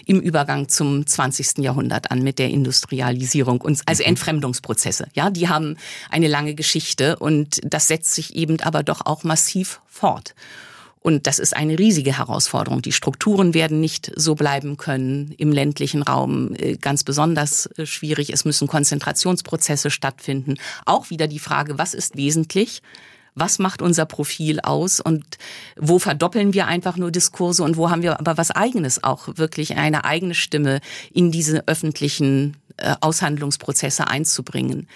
im 0.06 0.19
Übergang 0.19 0.69
zum 0.69 1.06
20. 1.06 1.60
Jahrhundert 1.60 2.12
an 2.12 2.21
mit 2.21 2.39
der 2.39 2.49
Industrialisierung 2.49 3.62
und 3.62 3.82
also 3.86 4.04
mhm. 4.04 4.10
Entfremdungsprozesse. 4.10 5.08
Ja, 5.13 5.30
die 5.30 5.49
haben 5.49 5.78
eine 6.10 6.28
lange 6.28 6.54
Geschichte 6.54 7.17
und 7.17 7.60
das 7.63 7.88
setzt 7.88 8.13
sich 8.13 8.36
eben 8.36 8.60
aber 8.62 8.84
doch 8.84 9.06
auch 9.06 9.23
massiv 9.23 9.82
fort. 9.88 10.36
Und 11.02 11.28
das 11.28 11.39
ist 11.39 11.56
eine 11.56 11.80
riesige 11.80 12.17
Herausforderung. 12.17 12.82
Die 12.82 12.91
Strukturen 12.91 13.54
werden 13.54 13.80
nicht 13.80 14.12
so 14.15 14.36
bleiben 14.36 14.75
können 14.75 15.34
im 15.38 15.52
ländlichen 15.52 16.04
Raum. 16.04 16.54
Äh, 16.56 16.75
ganz 16.75 17.04
besonders 17.04 17.67
äh, 17.78 17.86
schwierig. 17.86 18.32
Es 18.32 18.43
müssen 18.43 18.67
Konzentrationsprozesse 18.67 19.91
stattfinden. 19.91 20.58
Auch 20.86 21.10
wieder 21.10 21.28
die 21.28 21.39
Frage, 21.39 21.78
was 21.78 21.93
ist 21.93 22.17
wesentlich? 22.17 22.82
Was 23.36 23.60
macht 23.60 23.82
unser 23.82 24.06
Profil 24.06 24.60
aus 24.60 25.00
und 25.00 25.38
wo 25.78 26.00
verdoppeln 26.00 26.54
wir 26.54 26.68
einfach 26.68 26.98
nur 26.98 27.12
Diskurse 27.12 27.63
und 27.63 27.78
wo 27.78 27.89
haben 27.89 28.02
wir 28.02 28.20
aber 28.20 28.38
was 28.38 28.52
eigenes 28.52 29.04
auch 29.04 29.28
wirklich 29.36 29.78
eine 29.78 30.06
eigene 30.06 30.34
Stimme 30.34 30.82
in 31.12 31.32
diese 31.32 31.68
öffentlichen 31.68 32.58
äh, 32.78 32.96
Aushandlungsprozesse 33.02 34.08
einzubringen? 34.08 34.88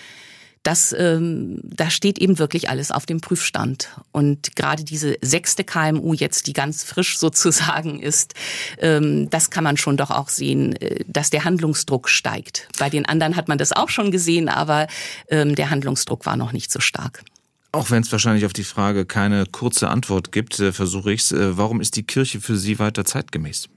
das, 0.64 0.96
ähm, 0.98 1.60
da 1.62 1.90
steht 1.90 2.18
eben 2.18 2.40
wirklich 2.40 2.70
alles 2.70 2.90
auf 2.90 3.06
dem 3.06 3.20
Prüfstand. 3.20 3.90
Und 4.14 4.56
gerade 4.56 4.86
diese 4.86 5.18
sechste 5.22 5.66
KMU 5.66 6.14
jetzt, 6.14 6.48
die 6.48 6.54
ganz 6.54 6.84
frisch 6.84 7.18
sozusagen 7.20 8.00
ist, 8.00 8.34
ähm, 8.80 9.30
das 9.30 9.50
kann 9.50 9.66
man 9.66 9.78
schon 9.78 9.98
doch 9.98 10.10
auch 10.10 10.30
sehen, 10.30 10.76
äh, 10.78 11.04
dass 11.06 11.30
der 11.30 11.44
Handlungsdruck 11.44 12.10
steigt. 12.10 12.70
Bei 12.80 12.90
den 12.90 13.06
anderen 13.06 13.36
hat 13.36 13.50
man 13.50 13.58
das 13.58 13.74
auch 13.74 13.90
schon 13.90 14.10
gesehen, 14.10 14.48
aber 14.48 14.88
ähm, 15.28 15.56
der 15.56 15.70
Handlungsdruck 15.70 16.26
war 16.26 16.38
noch 16.38 16.54
nicht 16.54 16.72
so 16.72 16.80
stark. 16.80 17.24
Auch 17.74 17.92
wenn 17.92 18.04
es 18.04 18.12
wahrscheinlich 18.12 18.46
auf 18.46 18.54
die 18.54 18.64
Frage 18.64 19.06
keine 19.06 19.46
kurze 19.46 19.90
Antwort 19.90 20.32
gibt, 20.32 20.60
äh, 20.60 20.72
versuche 20.72 21.12
ich 21.12 21.22
es. 21.22 21.32
Äh, 21.32 21.58
warum 21.58 21.82
ist 21.82 21.96
die 21.96 22.04
Kirche 22.04 22.40
für 22.40 22.56
Sie 22.56 22.80
weiter 22.80 23.04
zeitgemäß? 23.04 23.68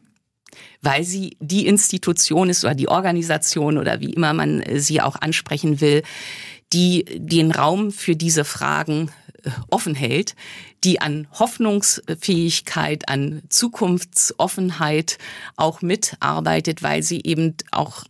weil 0.81 1.05
sie 1.05 1.37
die 1.41 1.67
Institution 1.67 2.49
ist 2.49 2.65
oder 2.65 2.75
die 2.75 2.89
Organisation 2.89 3.77
oder 3.77 4.01
wie 4.01 4.13
immer 4.13 4.33
man 4.33 4.63
äh, 4.63 4.81
sie 4.81 5.03
auch 5.03 5.17
ansprechen 5.17 5.81
will, 5.81 6.03
die 6.73 7.05
den 7.17 7.51
Raum 7.51 7.91
für 7.91 8.17
diese 8.17 8.45
Fragen 8.45 9.11
offen 9.71 9.95
hält, 9.95 10.35
die 10.85 11.01
an 11.01 11.29
Hoffnungsfähigkeit, 11.33 13.09
an 13.09 13.43
Zukunftsoffenheit 13.49 15.19
auch 15.57 15.83
mitarbeitet, 15.83 16.83
weil 16.83 17.03
sie 17.03 17.21
eben 17.23 17.55
auch 17.71 18.05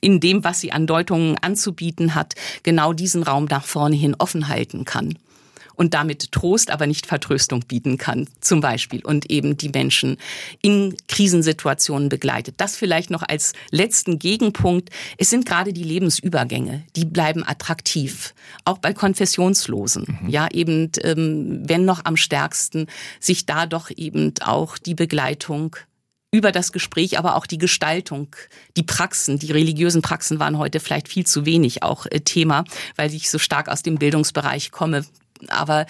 in 0.00 0.20
dem, 0.20 0.44
was 0.44 0.60
sie 0.60 0.72
an 0.72 0.86
Deutungen 0.86 1.36
anzubieten 1.38 2.14
hat, 2.14 2.34
genau 2.62 2.92
diesen 2.92 3.22
Raum 3.22 3.46
nach 3.46 3.64
vorne 3.64 3.96
hin 3.96 4.16
offen 4.18 4.48
halten 4.48 4.84
kann 4.84 5.14
und 5.78 5.94
damit 5.94 6.32
Trost, 6.32 6.70
aber 6.70 6.86
nicht 6.86 7.06
Vertröstung 7.06 7.60
bieten 7.60 7.96
kann, 7.98 8.28
zum 8.40 8.60
Beispiel, 8.60 9.02
und 9.04 9.30
eben 9.30 9.56
die 9.56 9.68
Menschen 9.68 10.18
in 10.60 10.96
Krisensituationen 11.06 12.08
begleitet. 12.08 12.56
Das 12.58 12.76
vielleicht 12.76 13.10
noch 13.10 13.22
als 13.22 13.52
letzten 13.70 14.18
Gegenpunkt. 14.18 14.90
Es 15.16 15.30
sind 15.30 15.46
gerade 15.46 15.72
die 15.72 15.84
Lebensübergänge, 15.84 16.82
die 16.96 17.04
bleiben 17.04 17.44
attraktiv, 17.46 18.34
auch 18.64 18.78
bei 18.78 18.92
Konfessionslosen. 18.92 20.18
Mhm. 20.22 20.28
Ja, 20.28 20.48
eben, 20.52 20.90
ähm, 21.02 21.62
wenn 21.64 21.84
noch 21.84 22.04
am 22.04 22.16
stärksten, 22.16 22.88
sich 23.20 23.46
da 23.46 23.66
doch 23.66 23.90
eben 23.96 24.34
auch 24.40 24.78
die 24.78 24.96
Begleitung 24.96 25.76
über 26.30 26.52
das 26.52 26.72
Gespräch, 26.72 27.18
aber 27.18 27.36
auch 27.36 27.46
die 27.46 27.58
Gestaltung, 27.58 28.28
die 28.76 28.82
Praxen, 28.82 29.38
die 29.38 29.52
religiösen 29.52 30.02
Praxen 30.02 30.38
waren 30.38 30.58
heute 30.58 30.78
vielleicht 30.78 31.08
viel 31.08 31.26
zu 31.26 31.46
wenig 31.46 31.82
auch 31.82 32.06
äh, 32.06 32.20
Thema, 32.20 32.64
weil 32.96 33.14
ich 33.14 33.30
so 33.30 33.38
stark 33.38 33.68
aus 33.68 33.82
dem 33.82 33.96
Bildungsbereich 33.96 34.70
komme. 34.70 35.06
Aber 35.48 35.86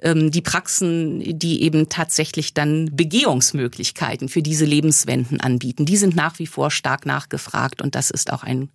ähm, 0.00 0.30
die 0.30 0.40
Praxen, 0.40 1.38
die 1.38 1.62
eben 1.62 1.88
tatsächlich 1.88 2.54
dann 2.54 2.94
Begehungsmöglichkeiten 2.94 4.28
für 4.28 4.42
diese 4.42 4.64
Lebenswenden 4.64 5.40
anbieten, 5.40 5.84
die 5.84 5.96
sind 5.96 6.16
nach 6.16 6.38
wie 6.38 6.46
vor 6.46 6.70
stark 6.70 7.04
nachgefragt 7.04 7.82
und 7.82 7.94
das 7.94 8.10
ist 8.10 8.32
auch 8.32 8.44
ein 8.44 8.70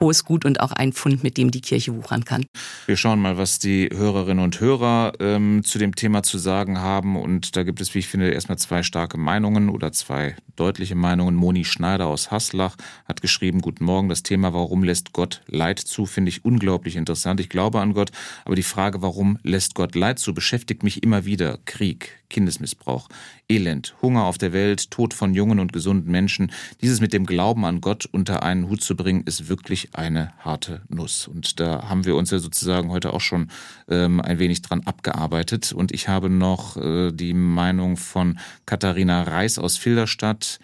hohes 0.00 0.24
Gut 0.24 0.44
und 0.44 0.60
auch 0.60 0.72
ein 0.72 0.92
Fund, 0.92 1.22
mit 1.22 1.36
dem 1.36 1.50
die 1.50 1.60
Kirche 1.60 1.94
wuchern 1.94 2.24
kann. 2.24 2.46
Wir 2.86 2.96
schauen 2.96 3.20
mal, 3.20 3.36
was 3.36 3.58
die 3.58 3.88
Hörerinnen 3.92 4.42
und 4.42 4.60
Hörer 4.60 5.12
ähm, 5.20 5.62
zu 5.64 5.78
dem 5.78 5.94
Thema 5.94 6.22
zu 6.22 6.38
sagen 6.38 6.80
haben. 6.80 7.16
Und 7.16 7.56
da 7.56 7.62
gibt 7.62 7.80
es, 7.80 7.94
wie 7.94 8.00
ich 8.00 8.08
finde, 8.08 8.30
erstmal 8.30 8.58
zwei 8.58 8.82
starke 8.82 9.18
Meinungen 9.18 9.68
oder 9.68 9.92
zwei 9.92 10.36
deutliche 10.56 10.94
Meinungen. 10.94 11.34
Moni 11.34 11.64
Schneider 11.64 12.06
aus 12.06 12.30
Haslach 12.30 12.76
hat 13.06 13.22
geschrieben, 13.22 13.60
Guten 13.60 13.84
Morgen, 13.84 14.08
das 14.08 14.22
Thema, 14.22 14.52
warum 14.52 14.82
lässt 14.82 15.12
Gott 15.12 15.42
Leid 15.46 15.78
zu, 15.78 16.06
finde 16.06 16.30
ich 16.30 16.44
unglaublich 16.44 16.96
interessant. 16.96 17.40
Ich 17.40 17.48
glaube 17.48 17.80
an 17.80 17.94
Gott, 17.94 18.10
aber 18.44 18.56
die 18.56 18.62
Frage, 18.62 19.02
warum 19.02 19.38
lässt 19.42 19.74
Gott 19.74 19.94
Leid 19.94 20.18
zu, 20.18 20.34
beschäftigt 20.34 20.82
mich 20.82 21.02
immer 21.02 21.24
wieder. 21.24 21.58
Krieg, 21.64 22.18
Kindesmissbrauch, 22.28 23.08
Elend, 23.48 23.94
Hunger 24.02 24.24
auf 24.24 24.38
der 24.38 24.52
Welt, 24.52 24.90
Tod 24.90 25.14
von 25.14 25.34
jungen 25.34 25.58
und 25.60 25.72
gesunden 25.72 26.10
Menschen. 26.10 26.52
Dieses 26.82 27.00
mit 27.00 27.12
dem 27.12 27.26
Glauben 27.26 27.64
an 27.64 27.80
Gott 27.80 28.06
unter 28.10 28.42
einen 28.42 28.68
Hut 28.68 28.82
zu 28.82 28.96
bringen, 28.96 29.22
ist 29.24 29.48
wirklich 29.48 29.94
eine 29.94 30.32
harte 30.38 30.82
Nuss. 30.88 31.26
Und 31.26 31.60
da 31.60 31.88
haben 31.88 32.04
wir 32.04 32.16
uns 32.16 32.30
ja 32.30 32.38
sozusagen 32.38 32.90
heute 32.90 33.12
auch 33.12 33.20
schon 33.20 33.50
ähm, 33.88 34.20
ein 34.20 34.38
wenig 34.38 34.62
dran 34.62 34.82
abgearbeitet. 34.82 35.72
Und 35.72 35.92
ich 35.92 36.08
habe 36.08 36.28
noch 36.28 36.76
äh, 36.76 37.12
die 37.12 37.34
Meinung 37.34 37.96
von 37.96 38.38
Katharina 38.66 39.22
Reis 39.22 39.58
aus 39.58 39.76
Filderstadt. 39.76 40.58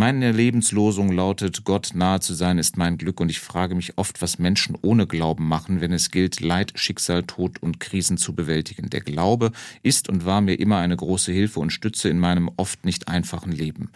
Meine 0.00 0.30
Lebenslosung 0.30 1.10
lautet, 1.10 1.64
Gott 1.64 1.90
nahe 1.92 2.20
zu 2.20 2.32
sein 2.32 2.58
ist 2.58 2.76
mein 2.76 2.98
Glück 2.98 3.18
und 3.18 3.30
ich 3.30 3.40
frage 3.40 3.74
mich 3.74 3.98
oft, 3.98 4.22
was 4.22 4.38
Menschen 4.38 4.78
ohne 4.80 5.08
Glauben 5.08 5.48
machen, 5.48 5.80
wenn 5.80 5.92
es 5.92 6.12
gilt, 6.12 6.38
Leid, 6.38 6.70
Schicksal, 6.76 7.24
Tod 7.24 7.60
und 7.60 7.80
Krisen 7.80 8.16
zu 8.16 8.32
bewältigen. 8.32 8.90
Der 8.90 9.00
Glaube 9.00 9.50
ist 9.82 10.08
und 10.08 10.24
war 10.24 10.40
mir 10.40 10.54
immer 10.54 10.78
eine 10.78 10.96
große 10.96 11.32
Hilfe 11.32 11.58
und 11.58 11.72
Stütze 11.72 12.08
in 12.08 12.20
meinem 12.20 12.48
oft 12.56 12.84
nicht 12.84 13.08
einfachen 13.08 13.50
Leben. 13.50 13.90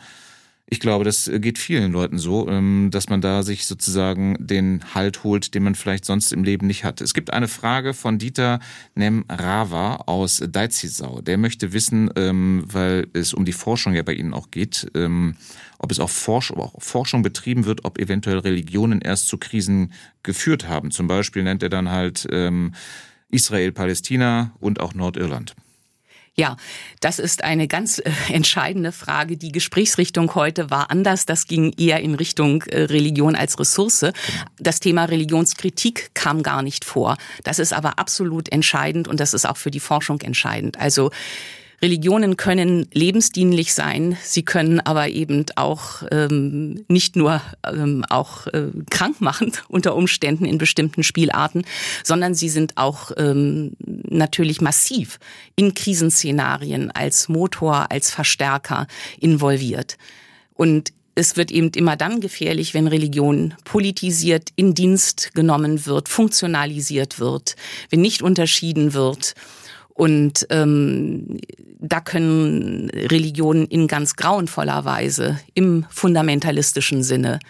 Ich 0.72 0.80
glaube, 0.80 1.04
das 1.04 1.30
geht 1.30 1.58
vielen 1.58 1.92
Leuten 1.92 2.16
so, 2.16 2.48
ähm, 2.48 2.88
dass 2.90 3.10
man 3.10 3.20
da 3.20 3.42
sich 3.42 3.66
sozusagen 3.66 4.38
den 4.40 4.82
Halt 4.94 5.22
holt, 5.22 5.54
den 5.54 5.64
man 5.64 5.74
vielleicht 5.74 6.06
sonst 6.06 6.32
im 6.32 6.44
Leben 6.44 6.66
nicht 6.66 6.82
hat. 6.82 7.02
Es 7.02 7.12
gibt 7.12 7.30
eine 7.30 7.46
Frage 7.46 7.92
von 7.92 8.16
Dieter 8.16 8.58
Nemrava 8.94 9.96
aus 10.06 10.42
Deizisau. 10.48 11.20
Der 11.20 11.36
möchte 11.36 11.74
wissen, 11.74 12.08
ähm, 12.16 12.64
weil 12.66 13.06
es 13.12 13.34
um 13.34 13.44
die 13.44 13.52
Forschung 13.52 13.92
ja 13.92 14.02
bei 14.02 14.14
Ihnen 14.14 14.32
auch 14.32 14.50
geht, 14.50 14.90
ähm, 14.94 15.36
ob 15.76 15.92
es 15.92 16.00
auch 16.00 16.08
Forschung 16.08 17.20
betrieben 17.20 17.66
wird, 17.66 17.84
ob 17.84 17.98
eventuell 17.98 18.38
Religionen 18.38 19.02
erst 19.02 19.28
zu 19.28 19.36
Krisen 19.36 19.92
geführt 20.22 20.68
haben. 20.68 20.90
Zum 20.90 21.06
Beispiel 21.06 21.42
nennt 21.42 21.62
er 21.62 21.68
dann 21.68 21.90
halt 21.90 22.26
Israel, 23.28 23.72
Palästina 23.72 24.52
und 24.58 24.80
auch 24.80 24.94
Nordirland. 24.94 25.54
Ja, 26.34 26.56
das 27.00 27.18
ist 27.18 27.44
eine 27.44 27.68
ganz 27.68 27.98
äh, 27.98 28.10
entscheidende 28.32 28.90
Frage. 28.92 29.36
Die 29.36 29.52
Gesprächsrichtung 29.52 30.34
heute 30.34 30.70
war 30.70 30.90
anders. 30.90 31.26
Das 31.26 31.46
ging 31.46 31.74
eher 31.76 32.00
in 32.00 32.14
Richtung 32.14 32.62
äh, 32.62 32.84
Religion 32.84 33.36
als 33.36 33.58
Ressource. 33.58 34.06
Das 34.58 34.80
Thema 34.80 35.04
Religionskritik 35.04 36.14
kam 36.14 36.42
gar 36.42 36.62
nicht 36.62 36.86
vor. 36.86 37.18
Das 37.44 37.58
ist 37.58 37.74
aber 37.74 37.98
absolut 37.98 38.50
entscheidend 38.50 39.08
und 39.08 39.20
das 39.20 39.34
ist 39.34 39.46
auch 39.46 39.58
für 39.58 39.70
die 39.70 39.80
Forschung 39.80 40.22
entscheidend. 40.22 40.80
Also 40.80 41.10
Religionen 41.82 42.36
können 42.36 42.86
lebensdienlich 42.92 43.74
sein, 43.74 44.16
sie 44.22 44.44
können 44.44 44.78
aber 44.78 45.08
eben 45.08 45.44
auch 45.56 46.04
ähm, 46.12 46.84
nicht 46.86 47.16
nur 47.16 47.42
ähm, 47.66 48.04
auch 48.08 48.46
äh, 48.46 48.68
krank 48.88 49.20
machen 49.20 49.52
unter 49.68 49.96
Umständen 49.96 50.44
in 50.44 50.58
bestimmten 50.58 51.02
Spielarten, 51.02 51.64
sondern 52.04 52.34
sie 52.34 52.48
sind 52.48 52.76
auch 52.76 53.10
ähm, 53.16 53.72
natürlich 53.80 54.60
massiv 54.60 55.18
in 55.56 55.74
Krisenszenarien 55.74 56.92
als 56.92 57.28
Motor, 57.28 57.90
als 57.90 58.12
Verstärker 58.12 58.86
involviert. 59.18 59.98
Und 60.54 60.92
es 61.16 61.36
wird 61.36 61.50
eben 61.50 61.70
immer 61.70 61.96
dann 61.96 62.20
gefährlich, 62.20 62.74
wenn 62.74 62.86
Religion 62.86 63.54
politisiert, 63.64 64.50
in 64.54 64.74
Dienst 64.74 65.34
genommen 65.34 65.84
wird, 65.84 66.08
funktionalisiert 66.08 67.18
wird, 67.18 67.56
wenn 67.90 68.00
nicht 68.00 68.22
unterschieden 68.22 68.94
wird 68.94 69.34
und 69.94 70.46
ähm, 70.50 71.38
da 71.78 72.00
können 72.00 72.90
Religionen 72.90 73.66
in 73.66 73.88
ganz 73.88 74.16
grauenvoller 74.16 74.84
Weise 74.84 75.38
im 75.54 75.84
fundamentalistischen 75.90 77.02
Sinne 77.02 77.40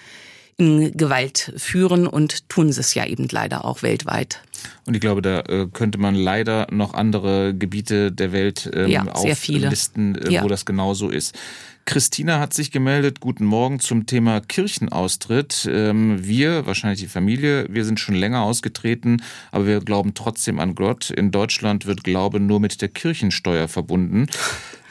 in 0.57 0.97
Gewalt 0.97 1.53
führen 1.57 2.07
und 2.07 2.49
tun 2.49 2.73
sie 2.73 2.81
es 2.81 2.95
ja 2.95 3.07
eben 3.07 3.27
leider 3.31 3.65
auch 3.65 3.83
weltweit. 3.83 4.43
Und 4.87 4.95
ich 4.95 5.01
glaube, 5.01 5.23
da 5.23 5.41
äh, 5.41 5.67
könnte 5.73 5.99
man 5.99 6.15
leider 6.15 6.67
noch 6.71 6.95
andere 6.95 7.55
Gebiete 7.55 8.13
der 8.13 8.33
Welt 8.33 8.71
ähm, 8.73 8.89
ja, 8.89 9.05
auflisten, 9.05 10.17
äh, 10.17 10.31
ja. 10.31 10.45
wo 10.45 10.49
das 10.49 10.65
genauso 10.65 11.09
ist. 11.09 11.37
Christina 11.85 12.39
hat 12.39 12.55
sich 12.55 12.71
gemeldet. 12.71 13.21
Guten 13.21 13.45
Morgen 13.45 13.81
zum 13.81 14.07
Thema 14.07 14.41
Kirchenaustritt. 14.41 15.69
Ähm, 15.71 16.25
wir, 16.25 16.65
wahrscheinlich 16.67 17.01
die 17.01 17.09
Familie, 17.09 17.67
wir 17.69 17.85
sind 17.85 17.99
schon 17.99 18.15
länger 18.15 18.43
ausgetreten, 18.43 19.23
aber 19.51 19.67
wir 19.67 19.81
glauben 19.81 20.15
trotzdem 20.15 20.61
an 20.61 20.75
Gott. 20.75 21.11
In 21.11 21.31
Deutschland 21.31 21.87
wird 21.87 22.05
Glaube 22.05 22.41
nur 22.41 22.61
mit 22.61 22.81
der 22.83 22.89
Kirchensteuer 22.89 23.69
verbunden. 23.69 24.27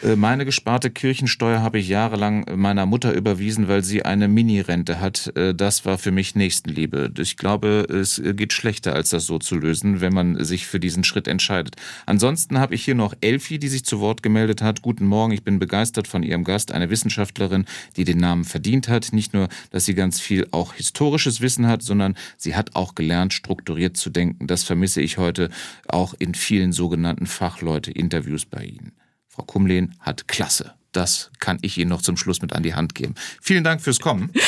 Äh, 0.01 0.15
meine 0.15 0.45
gesparte 0.45 0.89
Kirchensteuer 0.89 1.61
habe 1.61 1.77
ich 1.77 1.87
jahrelang 1.87 2.45
meiner 2.55 2.87
Mutter 2.87 3.13
überwiesen, 3.13 3.67
weil 3.67 3.83
sie 3.83 4.03
eine 4.03 4.27
Mini-Rente 4.27 4.99
hat. 4.99 5.31
Äh, 5.37 5.53
das 5.53 5.85
war 5.85 5.99
für 5.99 6.11
mich 6.11 6.33
Nächstenliebe. 6.33 7.11
Ich 7.19 7.37
glaube, 7.37 7.85
es 7.89 8.19
geht 8.23 8.53
schlechter, 8.53 8.93
als 8.93 9.11
das 9.11 9.25
so 9.25 9.37
zu 9.37 9.51
aufzulösen, 9.51 9.99
wenn 9.99 10.13
man 10.13 10.43
sich 10.43 10.65
für 10.65 10.79
diesen 10.79 11.03
Schritt 11.03 11.27
entscheidet. 11.27 11.75
Ansonsten 12.05 12.57
habe 12.57 12.73
ich 12.73 12.85
hier 12.85 12.95
noch 12.95 13.13
Elfi, 13.19 13.59
die 13.59 13.67
sich 13.67 13.83
zu 13.83 13.99
Wort 13.99 14.23
gemeldet 14.23 14.61
hat. 14.61 14.81
Guten 14.81 15.05
Morgen, 15.05 15.33
ich 15.33 15.43
bin 15.43 15.59
begeistert 15.59 16.07
von 16.07 16.23
Ihrem 16.23 16.43
Gast, 16.43 16.71
eine 16.71 16.89
Wissenschaftlerin, 16.89 17.65
die 17.97 18.05
den 18.05 18.19
Namen 18.19 18.45
verdient 18.45 18.87
hat. 18.87 19.11
Nicht 19.11 19.33
nur, 19.33 19.49
dass 19.71 19.85
sie 19.85 19.93
ganz 19.93 20.21
viel 20.21 20.47
auch 20.51 20.73
historisches 20.73 21.41
Wissen 21.41 21.67
hat, 21.67 21.81
sondern 21.81 22.15
sie 22.37 22.55
hat 22.55 22.75
auch 22.75 22.95
gelernt, 22.95 23.33
strukturiert 23.33 23.97
zu 23.97 24.09
denken. 24.09 24.47
Das 24.47 24.63
vermisse 24.63 25.01
ich 25.01 25.17
heute 25.17 25.49
auch 25.87 26.13
in 26.17 26.33
vielen 26.33 26.71
sogenannten 26.71 27.25
Fachleute-Interviews 27.25 28.45
bei 28.45 28.63
Ihnen. 28.63 29.00
Frau 29.41 29.45
Kumlehn 29.45 29.95
hat 29.99 30.27
Klasse. 30.27 30.75
Das 30.91 31.31
kann 31.39 31.57
ich 31.63 31.79
Ihnen 31.79 31.89
noch 31.89 32.03
zum 32.03 32.15
Schluss 32.15 32.43
mit 32.43 32.53
an 32.53 32.61
die 32.61 32.75
Hand 32.75 32.93
geben. 32.93 33.15
Vielen 33.41 33.63
Dank 33.63 33.81
fürs 33.81 33.99
Kommen. 33.99 34.31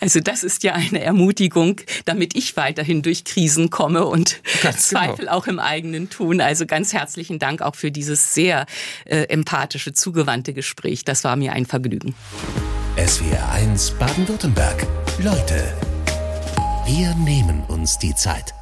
Also 0.00 0.20
das 0.20 0.44
ist 0.44 0.62
ja 0.62 0.74
eine 0.74 1.00
Ermutigung, 1.00 1.80
damit 2.04 2.36
ich 2.36 2.56
weiterhin 2.56 3.02
durch 3.02 3.24
Krisen 3.24 3.68
komme 3.68 4.06
und 4.06 4.40
ganz 4.62 4.90
genau. 4.90 5.00
Zweifel 5.00 5.24
genau. 5.24 5.32
auch 5.32 5.48
im 5.48 5.58
eigenen 5.58 6.08
tun. 6.08 6.40
Also 6.40 6.66
ganz 6.66 6.92
herzlichen 6.92 7.40
Dank 7.40 7.62
auch 7.62 7.74
für 7.74 7.90
dieses 7.90 8.32
sehr 8.32 8.66
äh, 9.06 9.22
empathische, 9.24 9.92
zugewandte 9.92 10.54
Gespräch. 10.54 11.04
Das 11.04 11.24
war 11.24 11.34
mir 11.34 11.52
ein 11.52 11.66
Vergnügen. 11.66 12.14
SWR 12.96 13.50
1 13.50 13.90
Baden-Württemberg. 13.98 14.86
Leute, 15.18 15.74
wir 16.86 17.12
nehmen 17.16 17.64
uns 17.64 17.98
die 17.98 18.14
Zeit. 18.14 18.54